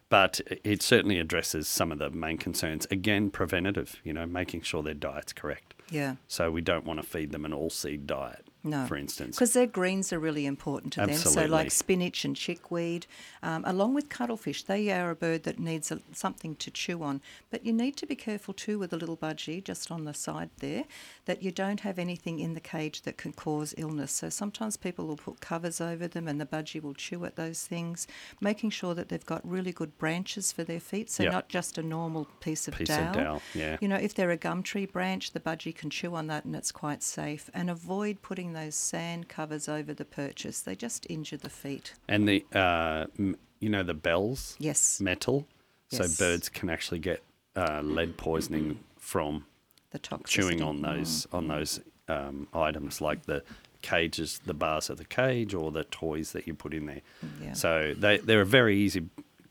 But 0.09 0.41
it 0.63 0.83
certainly 0.83 1.19
addresses 1.19 1.67
some 1.69 1.91
of 1.91 1.99
the 1.99 2.11
main 2.11 2.37
concerns. 2.39 2.87
Again, 2.91 3.31
preventative, 3.31 3.97
you 4.05 4.13
know, 4.13 4.27
making 4.27 4.61
sure 4.61 4.83
their 4.83 4.93
diet's 4.95 5.33
correct. 5.33 5.75
Yeah. 5.93 6.17
So 6.27 6.51
we 6.51 6.63
don't 6.63 6.87
want 6.87 7.01
to 7.01 7.07
feed 7.07 7.33
them 7.33 7.45
an 7.45 7.53
all 7.53 7.71
seed 7.71 8.07
diet, 8.07 8.47
No. 8.65 8.87
for 8.87 8.97
instance. 8.97 9.37
Because 9.37 9.53
their 9.55 9.67
greens 9.67 10.13
are 10.13 10.19
really 10.19 10.47
important 10.47 10.93
to 10.95 11.01
them. 11.07 11.17
So, 11.17 11.45
like 11.47 11.71
spinach 11.71 12.25
and 12.25 12.37
chickweed, 12.37 13.07
um, 13.43 13.65
along 13.67 13.95
with 13.95 14.09
cuttlefish, 14.09 14.63
they 14.63 14.91
are 14.91 15.11
a 15.11 15.17
bird 15.17 15.43
that 15.45 15.59
needs 15.59 15.91
a, 15.91 16.01
something 16.13 16.55
to 16.57 16.71
chew 16.71 17.03
on. 17.03 17.21
But 17.51 17.67
you 17.67 17.73
need 17.73 17.97
to 17.97 18.07
be 18.07 18.15
careful 18.15 18.55
too 18.55 18.79
with 18.79 18.93
a 18.93 18.97
little 18.97 19.17
budgie 19.17 19.63
just 19.65 19.91
on 19.91 20.05
the 20.05 20.15
side 20.15 20.51
there 20.59 20.85
that 21.25 21.43
you 21.43 21.51
don't 21.51 21.81
have 21.81 21.99
anything 21.99 22.39
in 22.39 22.55
the 22.55 22.61
cage 22.61 23.03
that 23.03 23.17
can 23.17 23.33
cause 23.33 23.75
illness. 23.77 24.13
So, 24.13 24.29
sometimes 24.29 24.77
people 24.77 25.07
will 25.07 25.17
put 25.17 25.41
covers 25.41 25.81
over 25.81 26.07
them 26.07 26.29
and 26.29 26.41
the 26.41 26.47
budgie 26.47 26.81
will 26.83 26.95
chew 26.95 27.25
at 27.25 27.37
those 27.37 27.67
things, 27.67 28.07
making 28.41 28.71
sure 28.71 28.95
that 28.95 29.09
they've 29.09 29.27
got 29.27 29.47
really 29.49 29.73
good 29.73 29.99
branches 29.99 30.53
for 30.53 30.63
their 30.65 30.81
feet. 30.81 31.11
So, 31.11 31.25
Yep. 31.25 31.33
not 31.33 31.49
just 31.49 31.79
a 31.79 31.83
normal 31.83 32.27
piece 32.41 32.69
of 32.69 32.75
Piece 32.75 32.89
dowel. 32.89 33.09
of 33.09 33.15
dowel, 33.15 33.43
yeah. 33.55 33.77
You 33.81 33.89
know, 33.89 33.97
if 33.97 34.15
they're 34.15 34.31
a 34.31 34.37
gum 34.37 34.63
tree 34.63 34.87
branch, 34.87 35.33
the 35.33 35.41
budgie 35.41 35.75
can 35.75 35.91
chew 35.91 36.15
on 36.15 36.27
that 36.29 36.45
and 36.45 36.55
it's 36.55 36.71
quite 36.73 37.03
safe. 37.03 37.51
And 37.55 37.69
avoid 37.71 38.23
putting 38.23 38.52
those 38.53 38.75
sand 38.75 39.29
covers 39.29 39.69
over 39.69 39.93
the 39.95 40.05
purchase. 40.05 40.61
They 40.61 40.75
just 40.75 41.07
injure 41.11 41.37
the 41.37 41.51
feet. 41.51 41.95
And 42.09 42.29
the, 42.29 42.45
uh, 42.55 43.07
m- 43.19 43.37
you 43.61 43.69
know, 43.69 43.83
the 43.83 43.95
bells, 43.95 44.57
Yes. 44.59 45.01
metal. 45.01 45.47
Yes. 45.91 46.17
So 46.17 46.25
birds 46.25 46.49
can 46.49 46.71
actually 46.71 46.99
get 47.01 47.23
uh, 47.57 47.81
lead 47.83 48.17
poisoning 48.17 48.81
from 48.99 49.45
The 49.91 49.99
toxicity. 49.99 50.27
chewing 50.27 50.63
on 50.63 50.81
those 50.83 51.27
on 51.33 51.49
those 51.49 51.81
um, 52.09 52.49
items, 52.55 53.01
like 53.01 53.27
the 53.27 53.43
cages, 53.83 54.41
the 54.47 54.55
bars 54.55 54.89
of 54.91 54.97
the 54.99 55.05
cage, 55.05 55.53
or 55.55 55.71
the 55.71 55.85
toys 55.85 56.33
that 56.33 56.47
you 56.47 56.55
put 56.55 56.73
in 56.73 56.87
there. 56.87 57.03
Yeah. 57.43 57.53
So 57.53 57.95
they 57.97 58.19
they're 58.19 58.41
a 58.41 58.47
very 58.47 58.77
easy 58.79 59.09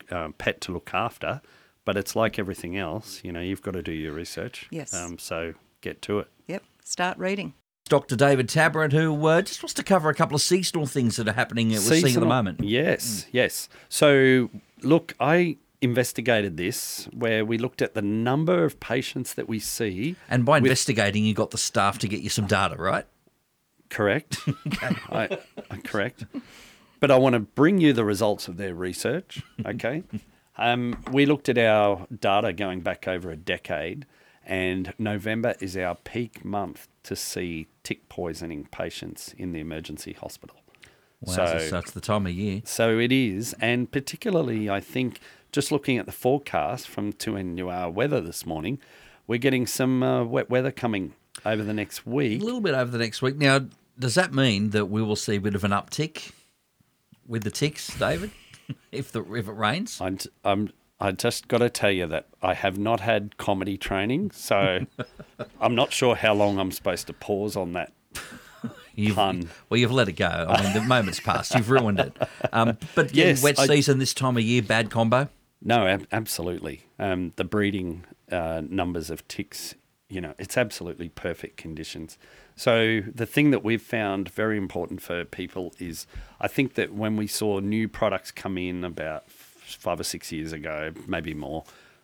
um, 0.10 0.34
pet 0.34 0.62
to 0.62 0.72
look 0.72 0.94
after, 0.94 1.42
but 1.86 1.96
it's 1.96 2.16
like 2.16 2.40
everything 2.40 2.76
else. 2.78 3.22
You 3.24 3.32
know, 3.32 3.42
you've 3.42 3.62
got 3.62 3.74
to 3.76 3.84
do 3.84 3.92
your 3.94 4.14
research. 4.14 4.68
Yes. 4.72 4.94
Um, 4.94 5.20
so 5.20 5.54
get 5.82 6.02
to 6.04 6.20
it. 6.20 6.28
Yep. 6.48 6.64
Start 6.84 7.18
reading. 7.20 7.54
Dr. 7.92 8.16
David 8.16 8.48
Tabrett, 8.48 8.94
who 8.94 9.28
uh, 9.28 9.42
just 9.42 9.62
wants 9.62 9.74
to 9.74 9.84
cover 9.84 10.10
a 10.10 10.16
couple 10.16 10.34
of 10.34 10.42
seasonal 10.42 10.86
things 10.86 11.18
that 11.18 11.28
are 11.28 11.34
happening, 11.34 11.72
uh, 11.72 11.74
we're 11.74 12.00
seeing 12.00 12.16
at 12.16 12.22
the 12.22 12.26
moment. 12.26 12.64
Yes, 12.64 13.26
yes. 13.34 13.68
So 13.90 14.50
look, 14.82 15.14
I 15.20 15.58
investigated 15.82 16.56
this 16.56 17.10
where 17.12 17.44
we 17.44 17.58
looked 17.58 17.82
at 17.82 17.94
the 17.94 18.02
number 18.02 18.64
of 18.64 18.80
patients 18.80 19.34
that 19.34 19.50
we 19.50 19.60
see. 19.60 20.16
And 20.30 20.46
by 20.46 20.60
with- 20.60 20.68
investigating, 20.68 21.26
you 21.26 21.34
got 21.34 21.52
the 21.52 21.58
staff 21.58 21.98
to 22.00 22.08
get 22.08 22.22
you 22.22 22.30
some 22.30 22.48
data, 22.48 22.78
right? 22.78 23.06
Correct. 23.90 24.38
I, 25.10 25.38
I- 25.70 25.78
correct. 25.84 26.24
But 27.02 27.12
I 27.12 27.18
want 27.18 27.34
to 27.34 27.42
bring 27.42 27.82
you 27.82 27.92
the 27.92 28.06
results 28.06 28.48
of 28.48 28.56
their 28.56 28.74
research. 28.74 29.44
Okay. 29.66 30.04
um, 30.58 31.04
we 31.12 31.26
looked 31.26 31.50
at 31.50 31.58
our 31.58 32.08
data 32.22 32.54
going 32.54 32.80
back 32.80 33.06
over 33.06 33.32
a 33.32 33.36
decade, 33.36 34.06
and 34.52 34.94
November 35.00 35.56
is 35.62 35.78
our 35.78 35.96
peak 35.96 36.44
month 36.44 36.90
to 37.04 37.16
see 37.16 37.68
tick 37.84 38.10
poisoning 38.10 38.68
patients 38.70 39.34
in 39.38 39.54
the 39.54 39.62
emergency 39.62 40.12
hospital. 40.12 40.58
Wow, 41.22 41.34
so, 41.34 41.70
that's 41.70 41.92
the 41.92 42.02
time 42.02 42.28
of 42.28 42.34
year. 42.34 42.62
So 42.66 43.00
it 43.00 43.14
is, 43.14 43.56
and 43.62 43.90
particularly, 43.90 44.70
I 44.70 44.82
think, 44.82 45.22
just 45.54 45.72
looking 45.72 45.98
at 45.98 46.06
the 46.06 46.12
forecast 46.12 46.90
from 46.90 47.14
2NUR 47.14 47.94
weather 47.94 48.20
this 48.20 48.46
morning, 48.46 48.80
we're 49.26 49.40
getting 49.40 49.66
some 49.66 50.04
uh, 50.04 50.26
wet 50.26 50.50
weather 50.50 50.72
coming 50.72 51.14
over 51.46 51.64
the 51.64 51.74
next 51.74 52.06
week. 52.06 52.42
A 52.42 52.44
little 52.44 52.60
bit 52.60 52.76
over 52.76 52.92
the 52.92 52.98
next 52.98 53.22
week. 53.22 53.38
Now, 53.38 53.68
does 53.98 54.16
that 54.16 54.34
mean 54.34 54.72
that 54.72 54.88
we 54.88 55.02
will 55.02 55.16
see 55.16 55.38
a 55.38 55.42
bit 55.42 55.56
of 55.56 55.64
an 55.64 55.72
uptick 55.72 56.34
with 57.26 57.44
the 57.44 57.52
ticks, 57.52 57.88
David, 57.98 58.32
if 58.92 59.14
the 59.14 59.24
if 59.34 59.48
it 59.48 59.54
rains? 59.54 60.02
I'm, 60.02 60.18
I'm, 60.44 60.74
I 61.02 61.12
just 61.12 61.48
got 61.48 61.58
to 61.58 61.70
tell 61.70 61.92
you 61.92 62.06
that 62.08 62.28
I 62.42 62.54
have 62.54 62.78
not 62.78 63.00
had 63.00 63.36
comedy 63.38 63.78
training, 63.78 64.32
so 64.32 64.86
I'm 65.60 65.74
not 65.76 65.92
sure 65.92 66.16
how 66.16 66.34
long 66.34 66.60
I'm 66.60 66.72
supposed 66.72 67.08
to 67.08 67.14
pause 67.14 67.56
on 67.56 67.74
that. 67.74 67.92
You've, 68.94 69.16
Pun. 69.16 69.50
Well, 69.70 69.80
you've 69.80 69.92
let 69.92 70.10
it 70.10 70.14
go. 70.14 70.28
I 70.28 70.62
mean, 70.62 70.74
the 70.74 70.82
moment's 70.82 71.20
passed. 71.20 71.56
You've 71.56 71.70
ruined 71.70 72.00
it. 72.00 72.16
Um, 72.54 72.78
but 72.94 73.16
Yes, 73.16 73.42
wet 73.42 73.58
I- 73.58 73.66
season 73.66 73.98
this 74.00 74.14
time 74.14 74.38
of 74.38 74.44
year, 74.44 74.62
bad 74.62 74.90
combo. 74.92 75.30
No, 75.64 75.88
ab- 75.88 76.08
absolutely. 76.12 76.86
Um, 77.00 77.34
the 77.36 77.44
breeding 77.46 78.04
uh, 78.32 78.62
numbers 78.68 79.10
of 79.10 79.28
ticks, 79.28 79.76
you 80.10 80.20
know, 80.22 80.34
it's 80.38 80.58
absolutely 80.58 81.10
perfect 81.10 81.56
conditions. 81.58 82.18
So 82.56 83.02
the 83.14 83.26
thing 83.26 83.52
that 83.52 83.64
we've 83.64 83.82
found 83.82 84.30
very 84.30 84.58
important 84.58 85.02
for 85.02 85.24
people 85.24 85.74
is, 85.80 86.06
I 86.40 86.48
think 86.48 86.74
that 86.76 86.94
when 86.94 87.16
we 87.16 87.28
saw 87.28 87.60
new 87.60 87.88
products 87.88 88.30
come 88.32 88.58
in 88.58 88.84
about 88.84 89.28
five 89.76 90.00
or 90.00 90.04
six 90.04 90.32
years 90.32 90.54
ago, 90.54 90.92
maybe 91.08 91.34
more, 91.34 91.64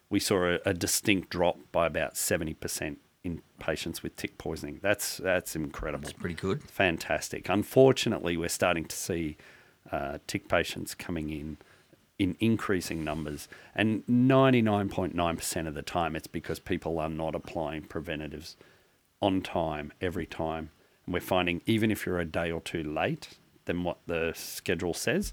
we 0.09 0.19
saw 0.19 0.55
a, 0.55 0.59
a 0.65 0.74
distinct 0.74 1.29
drop 1.29 1.57
by 1.71 1.88
about 1.88 2.17
seventy 2.17 2.53
percent 2.53 3.00
in 3.24 3.41
patients 3.59 4.01
with 4.01 4.15
tick 4.15 4.38
poisoning. 4.38 4.79
That's 4.81 5.17
that's 5.17 5.55
incredible. 5.55 6.03
That's 6.03 6.13
pretty 6.13 6.36
good. 6.36 6.63
Fantastic. 6.63 7.50
Unfortunately, 7.50 8.38
we're 8.38 8.50
starting 8.50 8.86
to 8.86 8.95
see 8.95 9.38
uh, 9.91 10.17
tick 10.27 10.47
patients 10.47 10.95
coming 10.95 11.29
in 11.29 11.57
in 12.17 12.36
increasing 12.39 13.03
numbers, 13.03 13.47
and 13.75 14.03
99.9% 14.07 15.67
of 15.67 15.75
the 15.75 15.83
time 15.83 16.15
it's 16.15 16.25
because 16.25 16.59
people 16.59 16.97
are 16.97 17.09
not 17.09 17.36
applying 17.36 17.83
preventatives 17.83 18.55
on 19.21 19.41
time 19.41 19.93
every 20.01 20.25
time. 20.25 20.71
And 21.05 21.13
we're 21.13 21.19
finding 21.19 21.62
even 21.67 21.91
if 21.91 22.05
you're 22.05 22.19
a 22.19 22.25
day 22.25 22.51
or 22.51 22.62
two 22.62 22.81
late 22.81 23.38
than 23.65 23.83
what 23.83 24.00
the 24.07 24.33
schedule 24.36 24.95
says, 24.95 25.31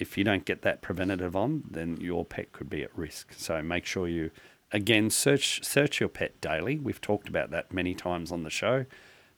if 0.00 0.16
you 0.18 0.24
don't 0.24 0.44
get 0.44 0.62
that 0.62 0.82
preventative 0.82 1.36
on, 1.36 1.62
then 1.70 1.98
your 2.00 2.24
pet 2.24 2.52
could 2.52 2.68
be 2.70 2.82
at 2.82 2.96
risk. 2.96 3.34
So 3.36 3.62
make 3.62 3.84
sure 3.86 4.08
you 4.08 4.30
again 4.72 5.10
search 5.10 5.62
search 5.64 6.00
your 6.00 6.08
pet 6.08 6.40
daily. 6.40 6.78
We've 6.78 7.00
talked 7.00 7.28
about 7.28 7.50
that 7.50 7.72
many 7.72 7.94
times 7.94 8.32
on 8.32 8.42
the 8.42 8.50
show, 8.50 8.86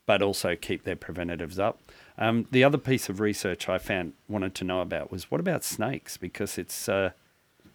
but 0.07 0.23
also 0.23 0.54
keep 0.57 0.85
their 0.85 0.97
preventatives 0.97 1.59
up. 1.59 1.81
Um, 2.19 2.47
the 2.50 2.62
other 2.62 2.78
piece 2.78 3.09
of 3.09 3.21
research 3.21 3.69
I 3.69 3.78
found 3.78 4.12
wanted 4.28 4.54
to 4.57 4.64
know 4.64 4.81
about 4.81 5.11
was 5.11 5.31
what 5.31 5.40
about 5.40 5.64
snakes 5.64 6.16
because 6.16 6.59
it's 6.59 6.88
uh, 6.88 7.11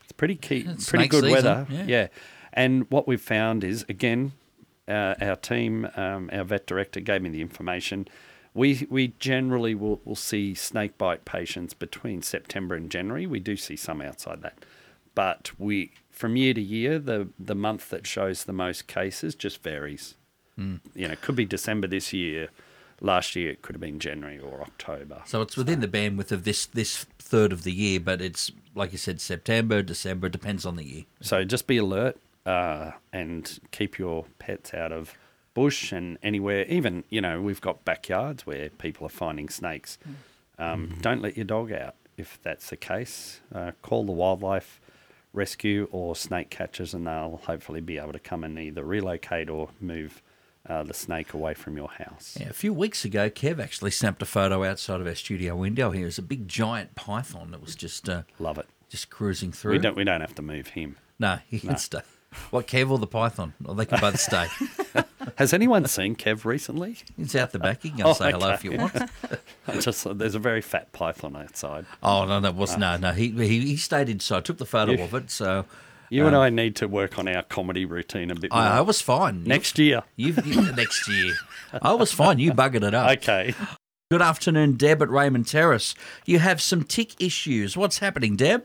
it's 0.03 0.12
pretty 0.13 0.36
key, 0.36 0.65
It's 0.67 0.89
pretty 0.89 1.08
good 1.08 1.24
season, 1.24 1.32
weather. 1.32 1.67
yeah. 1.70 1.84
yeah, 1.86 2.08
and 2.53 2.89
what 2.89 3.08
we've 3.08 3.22
found 3.22 3.63
is 3.63 3.84
again, 3.89 4.32
uh, 4.88 5.15
our 5.20 5.36
team, 5.36 5.89
um, 5.96 6.29
our 6.32 6.44
vet 6.46 6.65
director 6.65 7.00
gave 7.01 7.22
me 7.22 7.29
the 7.29 7.41
information. 7.41 8.08
We 8.58 8.88
we 8.90 9.14
generally 9.20 9.76
will, 9.76 10.02
will 10.04 10.16
see 10.16 10.56
snake 10.56 10.98
bite 10.98 11.26
patients 11.26 11.76
between 11.76 12.24
September 12.24 12.74
and 12.74 12.90
January. 12.90 13.28
We 13.28 13.40
do 13.40 13.56
see 13.56 13.76
some 13.76 14.02
outside 14.02 14.42
that, 14.42 14.66
but 15.14 15.52
we 15.60 15.92
from 16.10 16.36
year 16.36 16.56
to 16.56 16.62
year 16.62 16.98
the 16.98 17.30
the 17.38 17.54
month 17.54 17.92
that 17.92 18.08
shows 18.08 18.46
the 18.46 18.54
most 18.54 18.88
cases 18.88 19.36
just 19.36 19.62
varies. 19.62 20.16
Hmm. 20.56 20.78
You 20.96 21.06
know, 21.06 21.14
it 21.14 21.22
could 21.22 21.36
be 21.36 21.46
December 21.46 21.86
this 21.86 22.12
year. 22.14 22.50
Last 23.00 23.36
year 23.36 23.52
it 23.52 23.62
could 23.62 23.76
have 23.76 23.82
been 23.82 24.00
January 24.00 24.40
or 24.40 24.62
October. 24.62 25.22
So 25.28 25.42
it's 25.44 25.56
within 25.56 25.82
the 25.82 25.88
bandwidth 25.88 26.32
of 26.32 26.44
this 26.44 26.66
this 26.66 27.06
third 27.20 27.54
of 27.54 27.62
the 27.62 27.72
year, 27.72 28.00
but 28.00 28.22
it's 28.24 28.52
like 28.74 28.92
you 28.92 28.98
said, 28.98 29.22
September, 29.22 29.84
December. 29.84 30.30
Depends 30.30 30.66
on 30.66 30.78
the 30.78 30.84
year. 30.84 31.04
So 31.22 31.44
just 31.44 31.68
be 31.68 31.78
alert 31.78 32.18
uh, 32.48 32.94
and 33.14 33.60
keep 33.70 34.00
your 34.00 34.26
pets 34.40 34.74
out 34.74 34.92
of 34.92 35.14
bush 35.58 35.92
and 35.92 36.20
anywhere. 36.22 36.64
Even 36.66 37.04
you 37.10 37.20
know 37.20 37.42
we've 37.42 37.62
got 37.62 37.84
backyards 37.84 38.46
where 38.46 38.70
people 38.70 39.06
are 39.08 39.16
finding 39.26 39.50
snakes. 39.50 39.98
Um, 40.60 40.98
Don't 41.02 41.22
let 41.22 41.36
your 41.36 41.46
dog 41.46 41.72
out 41.72 41.96
if 42.16 42.40
that's 42.44 42.70
the 42.70 42.78
case. 42.78 43.42
Uh, 43.54 43.72
call 43.82 44.06
the 44.06 44.12
wildlife 44.12 44.80
rescue 45.34 45.88
or 45.92 46.16
snake 46.16 46.50
catchers, 46.52 46.94
and 46.94 47.08
they'll 47.08 47.42
hopefully 47.46 47.82
be 47.82 47.98
able 47.98 48.14
to 48.14 48.20
come 48.20 48.44
and 48.44 48.58
either 48.60 48.84
relocate 48.84 49.50
or 49.50 49.70
move 49.82 50.22
uh, 50.70 50.84
the 50.84 50.94
snake 50.94 51.34
away 51.34 51.54
from 51.56 51.76
your 51.76 51.90
house. 51.90 52.38
Yeah, 52.40 52.50
a 52.50 52.54
few 52.54 52.74
weeks 52.74 53.04
ago, 53.06 53.30
Kev 53.30 53.60
actually 53.60 53.92
snapped 53.92 54.22
a 54.22 54.26
photo 54.26 54.64
outside 54.64 55.02
of 55.02 55.08
our 55.08 55.16
studio 55.16 55.56
window. 55.56 55.90
Here 55.92 56.06
was 56.06 56.18
a 56.20 56.24
big 56.24 56.48
giant 56.48 56.94
python 56.96 57.52
that 57.52 57.62
was 57.62 57.76
just 57.76 58.08
uh, 58.10 58.24
Love 58.40 58.58
it. 58.60 58.68
just 58.90 59.10
cruising 59.10 59.52
through. 59.52 59.72
We 59.74 59.80
don't 59.80 59.96
we 59.96 60.04
don't 60.04 60.22
have 60.22 60.36
to 60.36 60.42
move 60.44 60.68
him. 60.70 60.98
No, 61.20 61.40
he 61.48 61.60
can 61.60 61.78
stay. 61.78 62.02
What 62.51 62.67
Kev 62.67 62.89
or 62.91 62.98
the 62.98 63.08
python? 63.08 63.53
Or 63.65 63.75
they 63.75 63.86
can 63.86 64.00
both 64.00 64.20
stay. 64.20 64.48
Has 65.38 65.53
anyone 65.53 65.86
seen 65.88 66.15
Kev 66.15 66.46
recently? 66.46 66.98
He's 67.17 67.36
out 67.36 67.51
the 67.51 67.60
back. 67.60 67.84
You 67.84 67.91
can 67.91 68.00
go 68.00 68.06
Oh, 68.06 68.10
and 68.10 68.17
say 68.17 68.32
hello 68.32 68.50
if 68.53 68.63
you 68.63 68.77
want. 68.77 68.96
I 69.67 69.77
Just 69.79 70.08
there's 70.17 70.36
a 70.36 70.39
very 70.39 70.62
fat 70.62 70.91
python 70.94 71.36
outside. 71.36 71.86
Oh 72.01 72.25
no, 72.25 72.39
that 72.39 72.56
was 72.56 72.77
no, 72.77 72.98
no. 72.98 73.12
He, 73.12 73.29
he 73.32 73.60
he 73.62 73.77
stayed 73.77 74.10
inside. 74.10 74.38
I 74.38 74.41
took 74.41 74.58
the 74.58 74.65
photo 74.65 74.94
You- 74.94 75.03
of 75.03 75.13
it. 75.13 75.29
So 75.29 75.65
You 76.10 76.25
and 76.25 76.36
I 76.36 76.50
need 76.50 76.75
to 76.77 76.88
work 76.88 77.20
on 77.20 77.27
our 77.27 77.44
comedy 77.44 77.86
routine 77.86 78.32
a 78.32 78.36
bit 78.36 78.51
more. 78.51 78.60
I, 78.62 78.77
I 78.77 78.82
was 78.82 79.01
fine. 79.01 79.41
You- 79.41 79.48
Next 79.50 79.77
year. 79.77 80.03
you, 80.15 80.34
you 80.46 80.72
next 80.74 81.08
year. 81.10 81.34
I 81.82 81.94
was 81.94 82.12
fine. 82.13 82.39
You 82.39 82.53
buggered 82.53 82.84
it 82.88 82.94
up. 82.94 83.12
Okay. 83.17 83.53
Good 84.10 84.22
afternoon, 84.22 84.77
Deb 84.77 85.01
at 85.01 85.10
Raymond 85.10 85.48
Terrace. 85.48 85.94
You 86.25 86.39
have 86.39 86.62
some 86.62 86.84
tick 86.86 87.22
issues. 87.22 87.75
What's 87.75 87.98
happening, 88.00 88.38
Deb? 88.38 88.63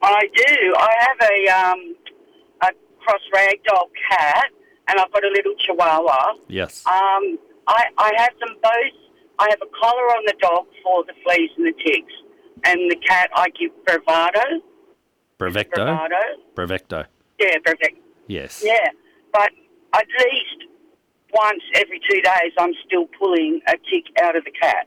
I 0.00 0.20
do. 0.36 0.74
I 0.78 0.88
have 1.00 1.30
a 1.30 1.48
um, 1.72 1.96
a 2.06 2.13
cross 3.04 3.20
ragdoll 3.34 3.88
cat, 4.10 4.46
and 4.88 4.98
I've 5.00 5.12
got 5.12 5.24
a 5.24 5.28
little 5.28 5.54
chihuahua. 5.66 6.34
Yes. 6.48 6.84
Um, 6.86 7.38
I 7.66 7.84
I 7.98 8.12
have 8.16 8.38
them 8.40 8.56
both. 8.62 8.98
I 9.38 9.46
have 9.50 9.60
a 9.62 9.70
collar 9.80 10.02
on 10.16 10.22
the 10.26 10.34
dog 10.40 10.66
for 10.82 11.04
the 11.04 11.12
fleas 11.24 11.50
and 11.56 11.66
the 11.66 11.72
ticks, 11.84 12.12
and 12.64 12.90
the 12.90 12.96
cat 12.96 13.30
I 13.34 13.48
give 13.50 13.70
bravado. 13.84 14.62
Bravecto. 15.38 15.74
Bravado. 15.74 16.22
Bravecto. 16.54 17.06
Yeah, 17.40 17.56
perfect. 17.64 17.98
Yes. 18.28 18.62
Yeah, 18.64 18.88
but 19.32 19.50
at 19.92 20.06
least 20.20 20.68
once 21.32 21.62
every 21.74 22.00
two 22.08 22.20
days, 22.20 22.52
I'm 22.58 22.72
still 22.86 23.06
pulling 23.18 23.60
a 23.66 23.72
tick 23.72 24.04
out 24.22 24.36
of 24.36 24.44
the 24.44 24.52
cat. 24.52 24.86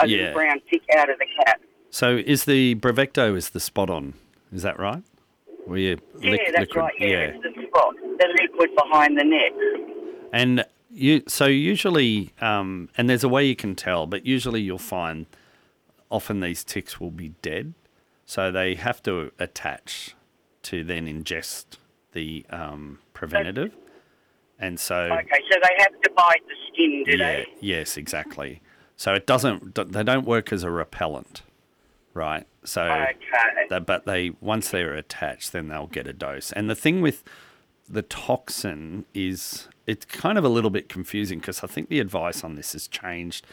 A 0.00 0.06
Yeah. 0.08 0.16
little 0.18 0.34
brown 0.34 0.60
tick 0.68 0.82
out 0.96 1.08
of 1.08 1.18
the 1.20 1.26
cat. 1.44 1.60
So 1.90 2.16
is 2.16 2.44
the 2.44 2.74
Bravecto 2.74 3.36
is 3.36 3.50
the 3.50 3.60
spot 3.60 3.88
on? 3.88 4.14
Is 4.52 4.62
that 4.62 4.78
right? 4.80 5.02
Where 5.66 5.78
you 5.78 5.98
Yeah, 6.20 6.30
lick- 6.30 6.40
that's 6.46 6.58
liquid- 6.60 6.76
right. 6.76 6.94
Yeah, 6.98 7.08
it's 7.34 7.42
the 7.42 7.66
spot, 7.66 7.94
the 8.18 8.28
liquid 8.40 8.70
behind 8.76 9.18
the 9.18 9.24
neck. 9.24 9.52
And 10.32 10.64
you 10.90 11.22
so 11.28 11.46
usually 11.46 12.32
um, 12.40 12.88
and 12.98 13.08
there's 13.08 13.24
a 13.24 13.28
way 13.28 13.44
you 13.46 13.56
can 13.56 13.74
tell, 13.74 14.06
but 14.06 14.26
usually 14.26 14.60
you'll 14.60 14.78
find 14.78 15.26
often 16.10 16.40
these 16.40 16.64
ticks 16.64 17.00
will 17.00 17.10
be 17.10 17.30
dead, 17.42 17.74
so 18.26 18.50
they 18.50 18.74
have 18.74 19.02
to 19.04 19.30
attach 19.38 20.14
to 20.64 20.84
then 20.84 21.06
ingest 21.06 21.78
the 22.12 22.44
um, 22.50 22.98
preventative, 23.14 23.74
and 24.58 24.78
so 24.78 24.96
Okay, 25.12 25.40
so 25.50 25.58
they 25.62 25.74
have 25.78 26.00
to 26.02 26.10
bite 26.14 26.42
the 26.46 26.54
skin, 26.72 27.04
do 27.06 27.16
yeah, 27.16 27.16
they? 27.36 27.46
yes, 27.60 27.96
exactly. 27.96 28.60
So 28.96 29.14
it 29.14 29.26
doesn't 29.26 29.74
they 29.92 30.02
don't 30.04 30.26
work 30.26 30.52
as 30.52 30.62
a 30.62 30.70
repellent, 30.70 31.42
right? 32.14 32.46
So 32.64 32.82
Okay. 32.84 33.66
they- 33.68 33.78
but 33.78 34.04
they 34.04 34.30
once 34.40 34.70
they're 34.70 34.94
attached, 34.94 35.52
then 35.52 35.68
they'll 35.68 35.86
get 35.86 36.06
a 36.06 36.12
dose. 36.12 36.52
And 36.52 36.68
the 36.70 36.74
thing 36.74 37.00
with 37.02 37.24
the 37.88 38.02
toxin 38.02 39.04
is 39.14 39.68
it's 39.86 40.04
kind 40.04 40.38
of 40.38 40.44
a 40.44 40.48
little 40.48 40.70
bit 40.70 40.88
confusing 40.88 41.40
because 41.40 41.64
I 41.64 41.66
think 41.66 41.88
the 41.88 42.00
advice 42.00 42.44
on 42.44 42.54
this 42.54 42.72
has 42.72 42.86
changed. 42.88 43.46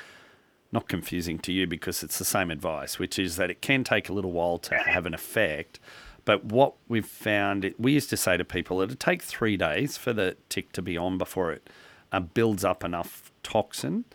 Not 0.72 0.88
confusing 0.88 1.40
to 1.40 1.52
you 1.52 1.66
because 1.66 2.04
it's 2.04 2.20
the 2.20 2.26
same 2.26 2.52
advice, 2.52 3.00
which 3.00 3.18
is 3.18 3.38
that 3.38 3.50
it 3.50 3.60
can 3.62 3.84
take 3.84 4.08
a 4.08 4.14
little 4.14 4.32
while 4.32 4.60
to 4.60 4.76
have 4.78 5.08
an 5.08 5.16
effect. 5.16 5.80
But 6.26 6.46
what 6.46 6.76
we've 6.88 7.06
found, 7.08 7.74
we 7.80 7.94
used 7.94 8.12
to 8.12 8.18
say 8.18 8.38
to 8.38 8.46
people, 8.46 8.80
it'd 8.82 9.00
take 9.00 9.24
three 9.24 9.58
days 9.58 9.98
for 9.98 10.14
the 10.14 10.38
tick 10.48 10.72
to 10.74 10.84
be 10.84 10.96
on 10.96 11.18
before 11.18 11.52
it 11.52 11.68
uh, 12.12 12.20
builds 12.20 12.64
up 12.64 12.84
enough 12.84 13.32
toxin 13.42 14.06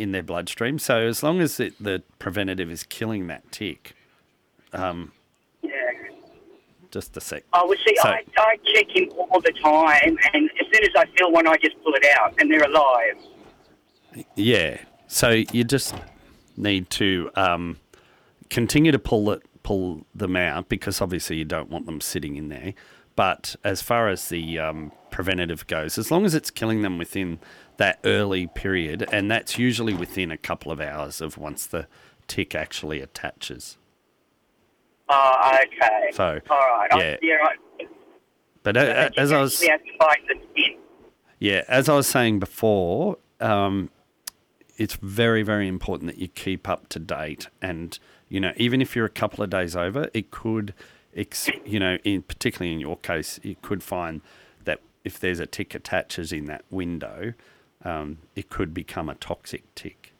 in 0.00 0.12
their 0.12 0.22
bloodstream. 0.22 0.78
So 0.78 0.98
as 1.06 1.22
long 1.22 1.40
as 1.40 1.60
it, 1.60 1.74
the 1.82 2.02
preventative 2.18 2.70
is 2.70 2.82
killing 2.84 3.26
that 3.26 3.50
tick, 3.52 3.92
Yeah. 4.72 4.94
just 6.90 7.16
a 7.16 7.20
sec. 7.20 7.44
Oh, 7.52 7.66
well, 7.68 7.76
see, 7.86 7.96
So- 8.02 8.08
I, 8.08 8.24
I 8.38 8.56
check 8.74 8.86
him 8.96 9.10
all 9.30 9.40
the 9.40 9.52
time, 9.62 10.16
and 10.32 10.50
as 10.60 10.66
soon 10.72 10.82
as 10.84 10.94
I 10.96 11.04
feel 11.16 11.30
one, 11.30 11.46
I 11.46 11.56
just 11.56 11.76
pull 11.84 11.94
it 11.94 12.06
out, 12.18 12.34
and 12.38 12.50
they're 12.50 12.64
alive. 12.64 13.16
Yeah. 14.34 14.78
So 15.06 15.42
you 15.52 15.64
just 15.64 15.94
need 16.56 16.88
to 16.90 17.30
um, 17.36 17.78
continue 18.48 18.92
to 18.92 18.98
pull 18.98 19.30
it, 19.32 19.42
pull 19.62 20.06
them 20.14 20.36
out 20.36 20.68
because 20.68 21.00
obviously 21.00 21.36
you 21.36 21.44
don't 21.44 21.68
want 21.70 21.86
them 21.86 22.00
sitting 22.00 22.36
in 22.36 22.48
there. 22.48 22.74
But 23.20 23.54
as 23.62 23.82
far 23.82 24.08
as 24.08 24.30
the 24.30 24.58
um, 24.58 24.92
preventative 25.10 25.66
goes, 25.66 25.98
as 25.98 26.10
long 26.10 26.24
as 26.24 26.34
it's 26.34 26.50
killing 26.50 26.80
them 26.80 26.96
within 26.96 27.38
that 27.76 27.98
early 28.02 28.46
period, 28.46 29.06
and 29.12 29.30
that's 29.30 29.58
usually 29.58 29.92
within 29.92 30.30
a 30.30 30.38
couple 30.38 30.72
of 30.72 30.80
hours 30.80 31.20
of 31.20 31.36
once 31.36 31.66
the 31.66 31.86
tick 32.28 32.54
actually 32.54 33.02
attaches. 33.02 33.76
Oh, 35.10 35.54
okay. 35.54 36.08
So, 36.14 36.40
all 36.48 36.58
right. 36.92 37.18
yeah. 37.22 37.86
But 38.62 38.78
a- 38.78 39.08
a- 39.08 39.20
as 39.20 39.32
I 39.32 39.40
was, 39.42 39.52
actually 39.52 39.68
have 39.68 39.82
to 39.84 39.90
bite 39.98 40.26
the 40.26 40.40
skin. 40.54 40.78
Yeah, 41.38 41.64
as 41.68 41.90
I 41.90 41.96
was 41.96 42.06
saying 42.06 42.38
before, 42.38 43.18
um, 43.38 43.90
it's 44.78 44.94
very, 44.94 45.42
very 45.42 45.68
important 45.68 46.10
that 46.10 46.16
you 46.18 46.28
keep 46.28 46.66
up 46.66 46.88
to 46.88 46.98
date. 46.98 47.48
And, 47.60 47.98
you 48.30 48.40
know, 48.40 48.54
even 48.56 48.80
if 48.80 48.96
you're 48.96 49.04
a 49.04 49.10
couple 49.10 49.44
of 49.44 49.50
days 49.50 49.76
over, 49.76 50.08
it 50.14 50.30
could, 50.30 50.72
ex- 51.14 51.50
you 51.64 51.78
know, 51.78 51.98
in 52.04 52.22
particularly 52.22 52.72
in 52.72 52.80
your 52.80 52.96
case, 52.96 53.40
you 53.42 53.56
could 53.62 53.82
find 53.82 54.20
that 54.64 54.80
if 55.04 55.18
there's 55.18 55.40
a 55.40 55.46
tick 55.46 55.74
attaches 55.74 56.32
in 56.32 56.46
that 56.46 56.64
window, 56.70 57.34
um, 57.84 58.18
it 58.36 58.50
could 58.50 58.74
become 58.74 59.08
a 59.08 59.14
toxic 59.14 59.74
tick. 59.74 60.12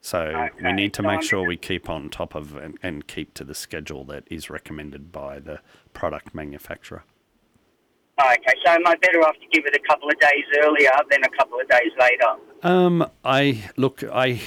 So 0.00 0.48
we 0.62 0.72
need 0.72 0.94
to 0.94 1.02
make 1.02 1.22
sure 1.22 1.46
we 1.46 1.56
keep 1.56 1.90
on 1.90 2.08
top 2.08 2.34
of 2.34 2.56
and, 2.56 2.78
and 2.82 3.06
keep 3.06 3.34
to 3.34 3.44
the 3.44 3.54
schedule 3.54 4.04
that 4.04 4.24
is 4.30 4.48
recommended 4.48 5.12
by 5.12 5.38
the 5.40 5.60
product 5.92 6.34
manufacturer. 6.34 7.02
Okay, 8.20 8.54
so 8.64 8.72
am 8.72 8.86
I 8.86 8.96
better 8.96 9.20
off 9.20 9.34
to 9.34 9.46
give 9.52 9.64
it 9.66 9.76
a 9.76 9.88
couple 9.88 10.08
of 10.08 10.18
days 10.18 10.44
earlier 10.64 10.90
than 11.10 11.20
a 11.24 11.28
couple 11.36 11.60
of 11.60 11.68
days 11.68 11.92
later? 12.00 12.26
Um, 12.62 13.08
I 13.24 13.70
look, 13.76 14.02
I, 14.02 14.40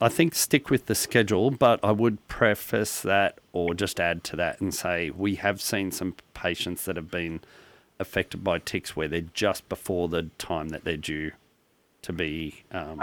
I 0.00 0.08
think 0.08 0.34
stick 0.34 0.68
with 0.68 0.86
the 0.86 0.94
schedule, 0.94 1.50
but 1.50 1.80
I 1.82 1.92
would 1.92 2.26
preface 2.28 3.00
that 3.00 3.38
or 3.52 3.74
just 3.74 3.98
add 3.98 4.24
to 4.24 4.36
that 4.36 4.60
and 4.60 4.74
say 4.74 5.10
we 5.10 5.36
have 5.36 5.60
seen 5.60 5.90
some 5.90 6.14
patients 6.34 6.84
that 6.84 6.96
have 6.96 7.10
been 7.10 7.40
affected 7.98 8.44
by 8.44 8.58
ticks 8.58 8.94
where 8.94 9.08
they're 9.08 9.22
just 9.32 9.68
before 9.68 10.08
the 10.08 10.24
time 10.38 10.68
that 10.68 10.84
they're 10.84 10.96
due 10.96 11.32
to 12.02 12.12
be 12.12 12.64
um, 12.72 13.00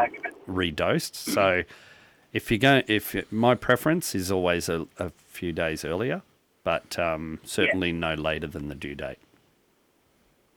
redosed. 0.47 1.15
So, 1.15 1.63
if 2.31 2.51
you 2.51 2.57
go, 2.57 2.81
if 2.87 3.31
my 3.31 3.55
preference 3.55 4.15
is 4.15 4.31
always 4.31 4.69
a, 4.69 4.87
a 4.99 5.11
few 5.29 5.51
days 5.51 5.83
earlier, 5.83 6.21
but 6.63 6.97
um, 6.97 7.39
certainly 7.43 7.91
no 7.91 8.13
later 8.13 8.47
than 8.47 8.69
the 8.69 8.75
due 8.75 8.95
date. 8.95 9.17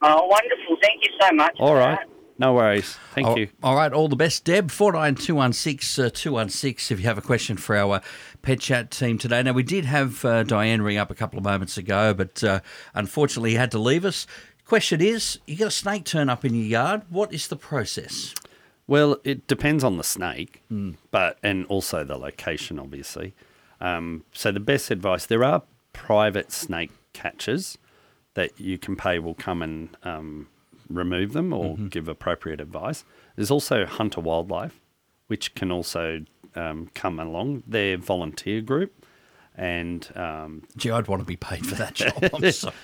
Oh, 0.03 0.27
wonderful. 0.27 0.77
Thank 0.83 1.03
you 1.05 1.11
so 1.21 1.33
much. 1.33 1.57
All 1.59 1.75
right, 1.75 1.99
that. 1.99 2.09
No 2.39 2.55
worries. 2.55 2.97
Thank 3.15 3.27
All- 3.27 3.39
you. 3.39 3.49
All 3.63 3.75
right, 3.75 3.93
all 3.93 4.09
the 4.09 4.17
best, 4.17 4.45
Deb. 4.45 4.71
Four 4.71 4.93
nine 4.93 5.15
two 5.15 5.35
one 5.35 5.53
six 5.53 5.99
uh, 5.99 6.11
two 6.13 6.33
one 6.33 6.49
six. 6.49 6.91
If 6.91 7.01
you 7.01 7.07
have 7.07 7.19
a 7.19 7.23
question 7.23 7.57
for 7.57 7.77
our 7.77 7.97
uh, 7.97 8.01
pet 8.43 8.61
chat 8.61 8.91
team 8.91 9.19
today. 9.19 9.43
Now 9.43 9.53
we 9.53 9.65
did 9.65 9.85
have 9.87 10.25
uh, 10.25 10.45
Diane 10.45 10.83
ring 10.83 10.99
up 10.99 11.11
a 11.11 11.15
couple 11.15 11.37
of 11.37 11.45
moments 11.45 11.77
ago, 11.77 12.15
but 12.15 12.45
uh, 12.45 12.61
unfortunately 12.95 13.51
he 13.51 13.57
had 13.57 13.73
to 13.73 13.79
leave 13.79 14.05
us. 14.05 14.27
Question 14.65 15.01
is, 15.01 15.39
you 15.47 15.57
get 15.57 15.69
a 15.69 15.71
snake 15.71 16.05
turn 16.05 16.29
up 16.29 16.45
in 16.45 16.55
your 16.55 16.65
yard. 16.65 17.03
What 17.09 17.33
is 17.33 17.49
the 17.49 17.57
process? 17.57 18.35
Well, 18.87 19.17
it 19.25 19.49
depends 19.49 19.83
on 19.83 19.97
the 19.97 20.05
snake, 20.05 20.63
but 21.11 21.39
and 21.43 21.67
also 21.67 22.05
the 22.05 22.17
location, 22.17 22.79
obviously. 22.79 23.35
Um, 23.81 24.25
so 24.33 24.53
the 24.53 24.61
best 24.61 24.91
advice 24.91 25.27
there 25.27 25.43
are 25.43 25.63
private 25.93 26.53
snake 26.53 26.93
catchers 27.13 27.79
that 28.35 28.61
you 28.61 28.79
can 28.79 28.95
pay 28.95 29.19
will 29.19 29.35
come 29.35 29.63
and 29.63 29.97
um, 30.05 30.49
remove 30.89 31.33
them 31.33 31.53
or 31.53 31.77
give 31.77 32.09
appropriate 32.09 32.61
advice. 32.61 33.05
There's 33.37 33.51
also 33.51 33.87
Hunter 33.87 34.21
Wildlife, 34.21 34.81
which 35.27 35.55
can 35.55 35.71
also 35.73 36.25
um, 36.55 36.91
come 36.95 37.19
along. 37.21 37.63
They're 37.67 37.97
volunteer 37.99 38.61
group, 38.61 39.05
and 39.59 40.09
um, 40.17 40.63
Gee, 40.77 40.91
I'd 40.91 41.09
want 41.09 41.21
to 41.23 41.27
be 41.27 41.37
paid 41.37 41.67
for 41.67 41.75
that 41.77 41.95
job. 41.95 42.13
I'm 42.35 42.51
sorry. 42.53 42.75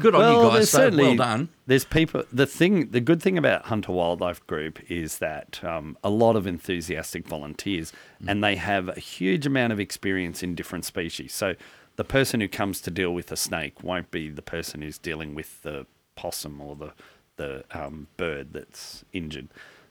Good 0.00 0.14
on 0.14 0.34
you 0.34 0.42
guys. 0.50 0.52
there's 0.52 0.70
So, 0.70 0.96
well 0.96 1.16
done. 1.16 1.48
There's 1.66 1.84
people. 1.84 2.24
The 2.32 2.46
thing, 2.46 2.90
the 2.90 3.00
good 3.00 3.22
thing 3.22 3.38
about 3.38 3.66
Hunter 3.66 3.92
Wildlife 3.92 4.44
Group 4.46 4.78
is 4.90 5.18
that 5.18 5.60
um, 5.64 5.96
a 6.02 6.10
lot 6.10 6.34
of 6.36 6.46
enthusiastic 6.46 7.26
volunteers, 7.28 7.92
Mm. 8.22 8.30
and 8.30 8.44
they 8.44 8.56
have 8.56 8.88
a 8.88 8.98
huge 9.00 9.46
amount 9.46 9.72
of 9.72 9.78
experience 9.80 10.42
in 10.42 10.54
different 10.54 10.84
species. 10.86 11.34
So 11.34 11.54
the 11.96 12.04
person 12.04 12.40
who 12.40 12.48
comes 12.48 12.80
to 12.82 12.90
deal 12.90 13.12
with 13.14 13.30
a 13.30 13.36
snake 13.36 13.82
won't 13.82 14.10
be 14.10 14.28
the 14.30 14.42
person 14.42 14.82
who's 14.82 14.98
dealing 14.98 15.34
with 15.34 15.62
the 15.62 15.86
possum 16.14 16.60
or 16.60 16.74
the 16.76 16.92
the 17.36 17.64
um, 17.72 18.08
bird 18.16 18.52
that's 18.52 19.04
injured. 19.12 19.48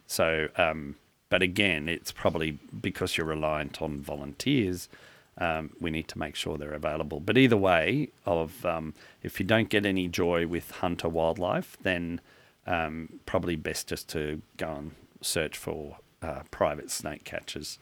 So, 0.08 0.50
um, 0.58 0.96
but 1.30 1.42
again, 1.42 1.90
it's 1.90 2.12
probably 2.12 2.60
because 2.82 3.18
you're 3.18 3.26
reliant 3.26 3.82
on 3.82 4.02
volunteers 4.02 4.90
um, 5.38 5.72
we 5.80 5.92
need 5.92 6.08
to 6.10 6.18
make 6.18 6.36
sure 6.36 6.58
they're 6.58 6.74
available. 6.74 7.20
But 7.20 7.38
either 7.38 7.58
way, 7.58 8.10
of 8.26 8.66
um, 8.66 8.94
if 9.22 9.40
you 9.40 9.46
don't 9.46 9.70
get 9.70 9.86
any 9.86 10.08
joy 10.08 10.48
with 10.48 10.72
hunter 10.72 11.10
wildlife, 11.10 11.78
then 11.82 12.22
um, 12.66 13.20
probably 13.26 13.56
best 13.56 13.88
just 13.88 14.08
to 14.10 14.42
go 14.58 14.72
and 14.72 14.92
search 15.22 15.58
for 15.58 15.98
uh, 16.22 16.42
private 16.52 16.90
snake 16.90 17.24
catchers, 17.24 17.78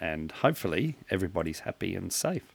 and 0.00 0.30
hopefully 0.30 0.96
everybody's 1.10 1.60
happy 1.60 1.94
and 1.94 2.12
safe. 2.12 2.54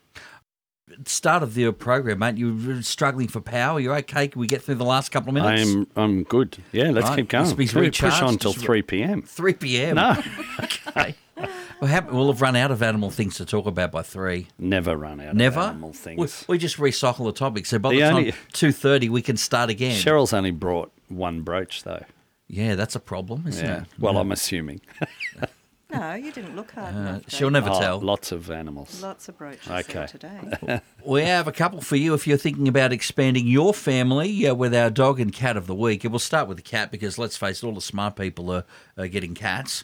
Start 1.06 1.44
of 1.44 1.54
the 1.54 1.72
program, 1.72 2.20
mate. 2.20 2.38
You're 2.38 2.82
struggling 2.82 3.28
for 3.28 3.40
power. 3.42 3.80
You're 3.80 3.96
okay. 3.98 4.28
Can 4.28 4.40
we 4.40 4.48
get 4.48 4.62
through 4.62 4.76
the 4.76 4.84
last 4.86 5.10
couple 5.12 5.30
of 5.30 5.34
minutes? 5.36 5.72
I'm 5.72 5.88
I'm 5.96 6.24
good. 6.24 6.58
Yeah, 6.72 6.92
let's 6.92 7.08
Right, 7.10 7.16
keep 7.18 7.30
going. 7.30 7.46
must 7.46 7.58
be 7.58 7.68
Can 7.68 7.80
we 7.82 7.90
push 7.90 8.22
on 8.22 8.38
till 8.38 8.54
three 8.54 8.82
p.m. 8.82 9.22
Three 9.22 9.54
p.m. 9.54 9.96
No. 9.96 10.22
okay. 10.60 11.16
We'll 11.82 11.90
have, 11.90 12.42
run 12.42 12.56
out 12.56 12.72
of 12.72 12.82
animal 12.84 13.10
things 13.10 13.36
to 13.38 13.46
talk 13.46 13.66
about 13.66 13.92
by 13.92 14.04
three. 14.04 14.48
never 14.58 14.96
run 14.96 15.20
out 15.20 15.36
Never. 15.36 15.60
of 15.60 15.70
animal 15.72 15.90
We, 15.90 15.96
things. 15.96 16.46
we 16.48 16.58
just 16.58 16.78
recycle 16.78 17.26
the 17.26 17.34
topic. 17.34 17.66
So 17.66 17.78
by 17.80 17.90
the, 17.90 17.96
The 18.00 18.10
time 18.10 18.32
two 18.54 18.72
thirty, 18.72 19.10
we 19.10 19.22
can 19.22 19.36
start 19.38 19.70
again. 19.70 20.00
Cheryl's 20.00 20.32
only 20.34 20.52
brought 20.52 20.92
one 21.10 21.42
brooch 21.42 21.84
though. 21.84 22.04
Yeah, 22.48 22.76
that's 22.76 22.96
a 22.96 23.00
problem, 23.00 23.46
isn't 23.48 23.66
Yeah. 23.66 23.82
it? 23.82 23.88
Well, 24.00 24.14
Yeah. 24.14 24.20
I'm 24.20 24.32
assuming. 24.32 24.82
No, 26.04 26.16
you 26.16 26.32
didn't 26.34 26.56
look 26.56 26.72
hard 26.72 26.94
Uh, 26.96 27.00
enough. 27.00 27.22
she'll 27.30 27.48
Dave. 27.50 27.54
never 27.54 27.70
Oh, 27.70 27.80
tell. 27.80 28.00
Lots 28.02 28.32
of 28.34 28.52
animals. 28.52 29.02
Lots 29.02 29.30
of 29.30 29.38
brooches 29.38 29.70
Okay. 29.70 29.94
there 29.94 30.08
today. 30.08 30.82
We 31.06 31.22
have 31.24 31.48
a 31.48 31.52
couple 31.52 31.82
for 31.82 31.96
you 31.96 32.14
if 32.14 32.26
you're 32.28 32.38
thinking 32.38 32.68
about 32.68 32.92
expanding 32.94 33.48
your 33.48 33.74
family 33.74 34.48
uh, 34.48 34.54
with 34.54 34.74
our 34.76 34.90
dog 34.90 35.20
and 35.20 35.32
cat 35.34 35.56
of 35.58 35.66
the 35.68 35.76
week. 35.76 36.04
And 36.04 36.12
we'll 36.12 36.20
start 36.20 36.48
with 36.48 36.58
the 36.58 36.64
cat 36.64 36.92
because 36.92 37.18
let's 37.18 37.38
face 37.38 37.62
it, 37.64 37.66
all 37.66 37.74
the 37.74 37.82
smart 37.82 38.16
people 38.16 38.52
are, 38.52 38.64
are 38.98 39.08
getting 39.08 39.34
cats. 39.34 39.84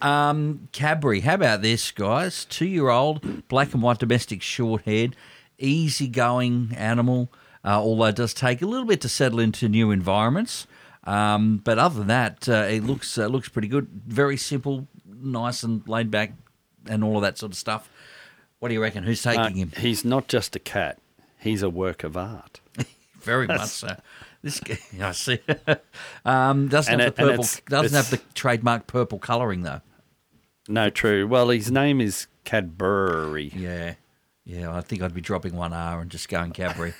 Um, 0.00 0.68
Cadbury, 0.72 1.20
how 1.20 1.34
about 1.34 1.62
this, 1.62 1.90
guys? 1.92 2.44
Two 2.44 2.66
year 2.66 2.88
old, 2.88 3.46
black 3.48 3.72
and 3.74 3.82
white 3.82 3.98
domestic 3.98 4.42
short 4.42 4.82
haired, 4.82 5.14
easygoing 5.58 6.72
animal, 6.76 7.32
uh, 7.64 7.80
although 7.80 8.04
it 8.06 8.16
does 8.16 8.34
take 8.34 8.62
a 8.62 8.66
little 8.66 8.86
bit 8.86 9.00
to 9.02 9.08
settle 9.08 9.40
into 9.40 9.68
new 9.68 9.90
environments. 9.90 10.66
Um, 11.04 11.60
but 11.64 11.78
other 11.78 11.98
than 12.00 12.08
that, 12.08 12.48
uh, 12.48 12.66
it 12.68 12.84
looks 12.84 13.16
uh, 13.16 13.26
looks 13.26 13.48
pretty 13.48 13.68
good. 13.68 13.88
Very 14.06 14.36
simple, 14.36 14.86
nice 15.22 15.62
and 15.62 15.86
laid 15.88 16.10
back, 16.10 16.32
and 16.86 17.02
all 17.04 17.16
of 17.16 17.22
that 17.22 17.38
sort 17.38 17.52
of 17.52 17.58
stuff. 17.58 17.88
What 18.58 18.68
do 18.68 18.74
you 18.74 18.82
reckon? 18.82 19.04
Who's 19.04 19.22
taking 19.22 19.40
Uh, 19.40 19.48
him? 19.50 19.72
he's 19.78 20.04
not 20.04 20.28
just 20.28 20.54
a 20.56 20.58
cat; 20.58 20.98
he's 21.38 21.62
a 21.62 21.70
work 21.70 22.04
of 22.04 22.16
art. 22.16 22.60
Very 23.20 23.46
much 23.46 23.68
so. 23.68 23.96
This 24.42 24.60
guy, 24.60 24.78
I 25.02 25.12
see. 25.12 25.38
um, 26.24 26.68
doesn't 26.68 26.92
And 26.92 27.00
have 27.02 27.08
it- 27.10 27.16
the 27.16 27.22
purple. 27.22 27.44
it's- 27.44 27.60
Doesn't 27.68 27.96
have 27.96 28.10
the 28.10 28.20
trademark 28.34 28.86
purple 28.86 29.18
colouring 29.18 29.62
though. 29.62 29.80
No, 30.68 30.88
true. 30.90 31.26
Well, 31.26 31.48
his 31.48 31.70
name 31.70 32.00
is 32.00 32.26
Cadbury. 32.44 33.50
Yeah, 33.56 33.94
yeah. 34.44 34.74
I 34.74 34.80
think 34.82 35.02
I'd 35.02 35.14
be 35.14 35.20
dropping 35.20 35.56
one 35.56 35.72
R 35.72 36.00
and 36.00 36.10
just 36.10 36.28
going 36.28 36.52
Cadbury. 36.52 36.94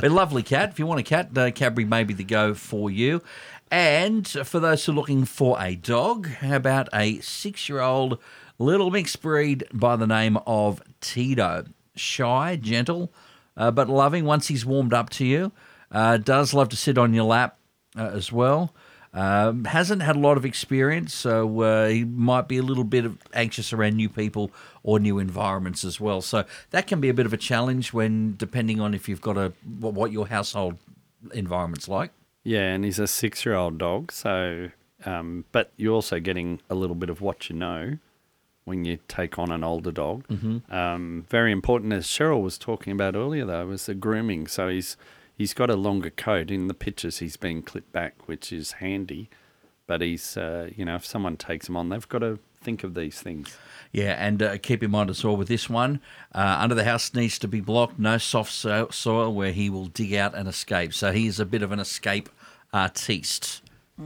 But 0.00 0.10
lovely 0.10 0.42
cat. 0.42 0.70
If 0.70 0.78
you 0.78 0.86
want 0.86 1.00
a 1.00 1.02
cat, 1.02 1.36
uh, 1.36 1.50
Cadbury 1.50 1.84
may 1.84 2.04
be 2.04 2.14
the 2.14 2.24
go 2.24 2.54
for 2.54 2.90
you. 2.90 3.22
And 3.70 4.26
for 4.26 4.58
those 4.58 4.84
who 4.84 4.92
are 4.92 4.94
looking 4.94 5.26
for 5.26 5.60
a 5.60 5.74
dog, 5.74 6.26
how 6.26 6.56
about 6.56 6.88
a 6.94 7.20
six-year-old 7.20 8.18
little 8.58 8.90
mixed 8.90 9.20
breed 9.20 9.64
by 9.74 9.96
the 9.96 10.06
name 10.06 10.38
of 10.46 10.82
Tito? 11.02 11.66
Shy, 11.94 12.56
gentle, 12.56 13.12
uh, 13.58 13.70
but 13.70 13.90
loving. 13.90 14.24
Once 14.24 14.48
he's 14.48 14.64
warmed 14.64 14.94
up 14.94 15.10
to 15.10 15.26
you, 15.26 15.52
uh, 15.92 16.16
does 16.16 16.54
love 16.54 16.70
to 16.70 16.76
sit 16.76 16.96
on 16.96 17.12
your 17.12 17.24
lap 17.24 17.58
uh, 17.94 18.10
as 18.14 18.32
well. 18.32 18.74
Um, 19.12 19.64
hasn't 19.64 20.02
had 20.02 20.14
a 20.14 20.20
lot 20.20 20.36
of 20.36 20.44
experience, 20.44 21.12
so 21.12 21.62
uh, 21.62 21.88
he 21.88 22.04
might 22.04 22.46
be 22.46 22.58
a 22.58 22.62
little 22.62 22.84
bit 22.84 23.04
of 23.04 23.18
anxious 23.34 23.72
around 23.72 23.96
new 23.96 24.08
people 24.08 24.52
or 24.84 25.00
new 25.00 25.18
environments 25.18 25.84
as 25.84 25.98
well. 25.98 26.20
So 26.20 26.44
that 26.70 26.86
can 26.86 27.00
be 27.00 27.08
a 27.08 27.14
bit 27.14 27.26
of 27.26 27.32
a 27.32 27.36
challenge 27.36 27.92
when, 27.92 28.36
depending 28.36 28.80
on 28.80 28.94
if 28.94 29.08
you've 29.08 29.20
got 29.20 29.36
a 29.36 29.52
what, 29.80 29.94
what 29.94 30.12
your 30.12 30.28
household 30.28 30.78
environment's 31.34 31.88
like. 31.88 32.12
Yeah, 32.44 32.72
and 32.72 32.84
he's 32.84 33.00
a 33.00 33.08
six-year-old 33.08 33.78
dog. 33.78 34.12
So, 34.12 34.70
um, 35.04 35.44
but 35.50 35.72
you're 35.76 35.94
also 35.94 36.20
getting 36.20 36.60
a 36.70 36.76
little 36.76 36.96
bit 36.96 37.10
of 37.10 37.20
what 37.20 37.50
you 37.50 37.56
know 37.56 37.98
when 38.64 38.84
you 38.84 38.98
take 39.08 39.40
on 39.40 39.50
an 39.50 39.64
older 39.64 39.90
dog. 39.90 40.28
Mm-hmm. 40.28 40.72
Um, 40.72 41.26
very 41.28 41.50
important, 41.50 41.92
as 41.92 42.06
Cheryl 42.06 42.42
was 42.42 42.56
talking 42.58 42.92
about 42.92 43.16
earlier, 43.16 43.44
though, 43.44 43.66
was 43.66 43.86
the 43.86 43.94
grooming. 43.94 44.46
So 44.46 44.68
he's 44.68 44.96
he's 45.40 45.54
got 45.54 45.70
a 45.70 45.74
longer 45.74 46.10
coat. 46.10 46.50
In 46.50 46.68
the 46.68 46.74
pictures, 46.74 47.20
he's 47.20 47.38
been 47.38 47.62
clipped 47.62 47.92
back, 47.92 48.28
which 48.28 48.52
is 48.52 48.72
handy. 48.72 49.30
But 49.86 50.02
he's, 50.02 50.36
uh, 50.36 50.68
you 50.76 50.84
know, 50.84 50.96
if 50.96 51.06
someone 51.06 51.38
takes 51.38 51.66
him 51.66 51.78
on, 51.78 51.88
they've 51.88 52.06
got 52.06 52.18
to 52.18 52.38
think 52.62 52.84
of 52.84 52.94
these 52.94 53.20
things. 53.20 53.56
Yeah, 53.90 54.16
and 54.18 54.42
uh, 54.42 54.58
keep 54.58 54.82
in 54.82 54.90
mind 54.90 55.08
as 55.08 55.24
well 55.24 55.38
with 55.38 55.48
this 55.48 55.70
one, 55.70 56.02
uh, 56.34 56.58
under 56.60 56.74
the 56.74 56.84
house 56.84 57.14
needs 57.14 57.38
to 57.38 57.48
be 57.48 57.62
blocked, 57.62 57.98
no 57.98 58.18
soft 58.18 58.52
so- 58.52 58.88
soil 58.90 59.32
where 59.32 59.52
he 59.52 59.70
will 59.70 59.86
dig 59.86 60.12
out 60.12 60.34
and 60.34 60.46
escape. 60.46 60.92
So 60.92 61.10
he 61.10 61.26
is 61.26 61.40
a 61.40 61.46
bit 61.46 61.62
of 61.62 61.72
an 61.72 61.80
escape 61.80 62.28
artiste, 62.74 63.62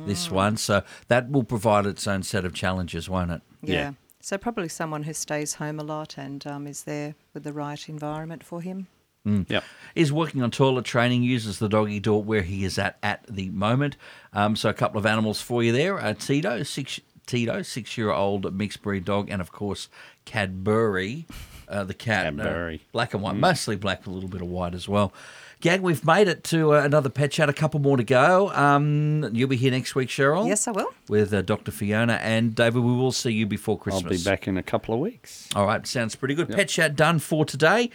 this 0.06 0.30
one. 0.30 0.56
So 0.56 0.84
that 1.08 1.30
will 1.30 1.44
provide 1.44 1.84
its 1.84 2.06
own 2.06 2.22
set 2.22 2.44
of 2.44 2.54
challenges, 2.54 3.10
won't 3.10 3.32
it? 3.32 3.42
Yeah. 3.60 3.74
Yeah. 3.74 3.92
So 4.20 4.38
probably 4.38 4.68
someone 4.68 5.02
who 5.02 5.12
stays 5.12 5.54
home 5.54 5.80
a 5.80 5.84
lot 5.84 6.16
and 6.16 6.46
um, 6.46 6.68
is 6.68 6.84
there 6.84 7.16
with 7.34 7.42
the 7.42 7.52
right 7.52 7.88
environment 7.88 8.44
for 8.44 8.62
him. 8.62 8.86
Yep. 9.24 9.64
is 9.94 10.12
working 10.12 10.42
on 10.42 10.50
toilet 10.50 10.84
training, 10.84 11.22
uses 11.22 11.58
the 11.58 11.68
doggy 11.68 11.98
door 12.00 12.22
where 12.22 12.42
he 12.42 12.64
is 12.64 12.78
at 12.78 12.98
at 13.02 13.24
the 13.28 13.48
moment. 13.50 13.96
Um, 14.32 14.54
so 14.56 14.68
a 14.68 14.74
couple 14.74 14.98
of 14.98 15.06
animals 15.06 15.40
for 15.40 15.62
you 15.62 15.72
there. 15.72 15.98
Uh, 15.98 16.12
Tito, 16.14 16.62
six 16.62 17.00
Tito, 17.26 17.62
six-year-old 17.62 18.54
mixed 18.54 18.82
breed 18.82 19.04
dog, 19.06 19.30
and 19.30 19.40
of 19.40 19.50
course 19.50 19.88
Cadbury, 20.26 21.26
uh, 21.68 21.84
the 21.84 21.94
cat, 21.94 22.26
uh, 22.26 22.30
Cadbury. 22.36 22.82
black 22.92 23.14
and 23.14 23.22
white, 23.22 23.36
mostly 23.36 23.76
black, 23.76 24.06
a 24.06 24.10
little 24.10 24.28
bit 24.28 24.42
of 24.42 24.48
white 24.48 24.74
as 24.74 24.88
well. 24.88 25.12
Gang, 25.60 25.80
we've 25.80 26.04
made 26.04 26.28
it 26.28 26.44
to 26.44 26.74
uh, 26.74 26.82
another 26.82 27.08
pet 27.08 27.30
chat. 27.30 27.48
A 27.48 27.52
couple 27.54 27.80
more 27.80 27.96
to 27.96 28.04
go. 28.04 28.50
Um, 28.52 29.30
you'll 29.32 29.48
be 29.48 29.56
here 29.56 29.70
next 29.70 29.94
week, 29.94 30.10
Cheryl. 30.10 30.46
Yes, 30.46 30.68
I 30.68 30.72
will. 30.72 30.92
With 31.08 31.32
uh, 31.32 31.40
Dr. 31.40 31.70
Fiona 31.72 32.14
and 32.14 32.54
David. 32.54 32.82
We 32.82 32.92
will 32.92 33.12
see 33.12 33.30
you 33.32 33.46
before 33.46 33.78
Christmas. 33.78 34.04
I'll 34.04 34.10
be 34.10 34.22
back 34.22 34.46
in 34.46 34.58
a 34.58 34.62
couple 34.62 34.92
of 34.92 35.00
weeks. 35.00 35.48
All 35.54 35.64
right, 35.64 35.86
sounds 35.86 36.16
pretty 36.16 36.34
good. 36.34 36.50
Pet 36.50 36.68
chat 36.68 36.96
done 36.96 37.18
for 37.18 37.46
today. 37.46 37.88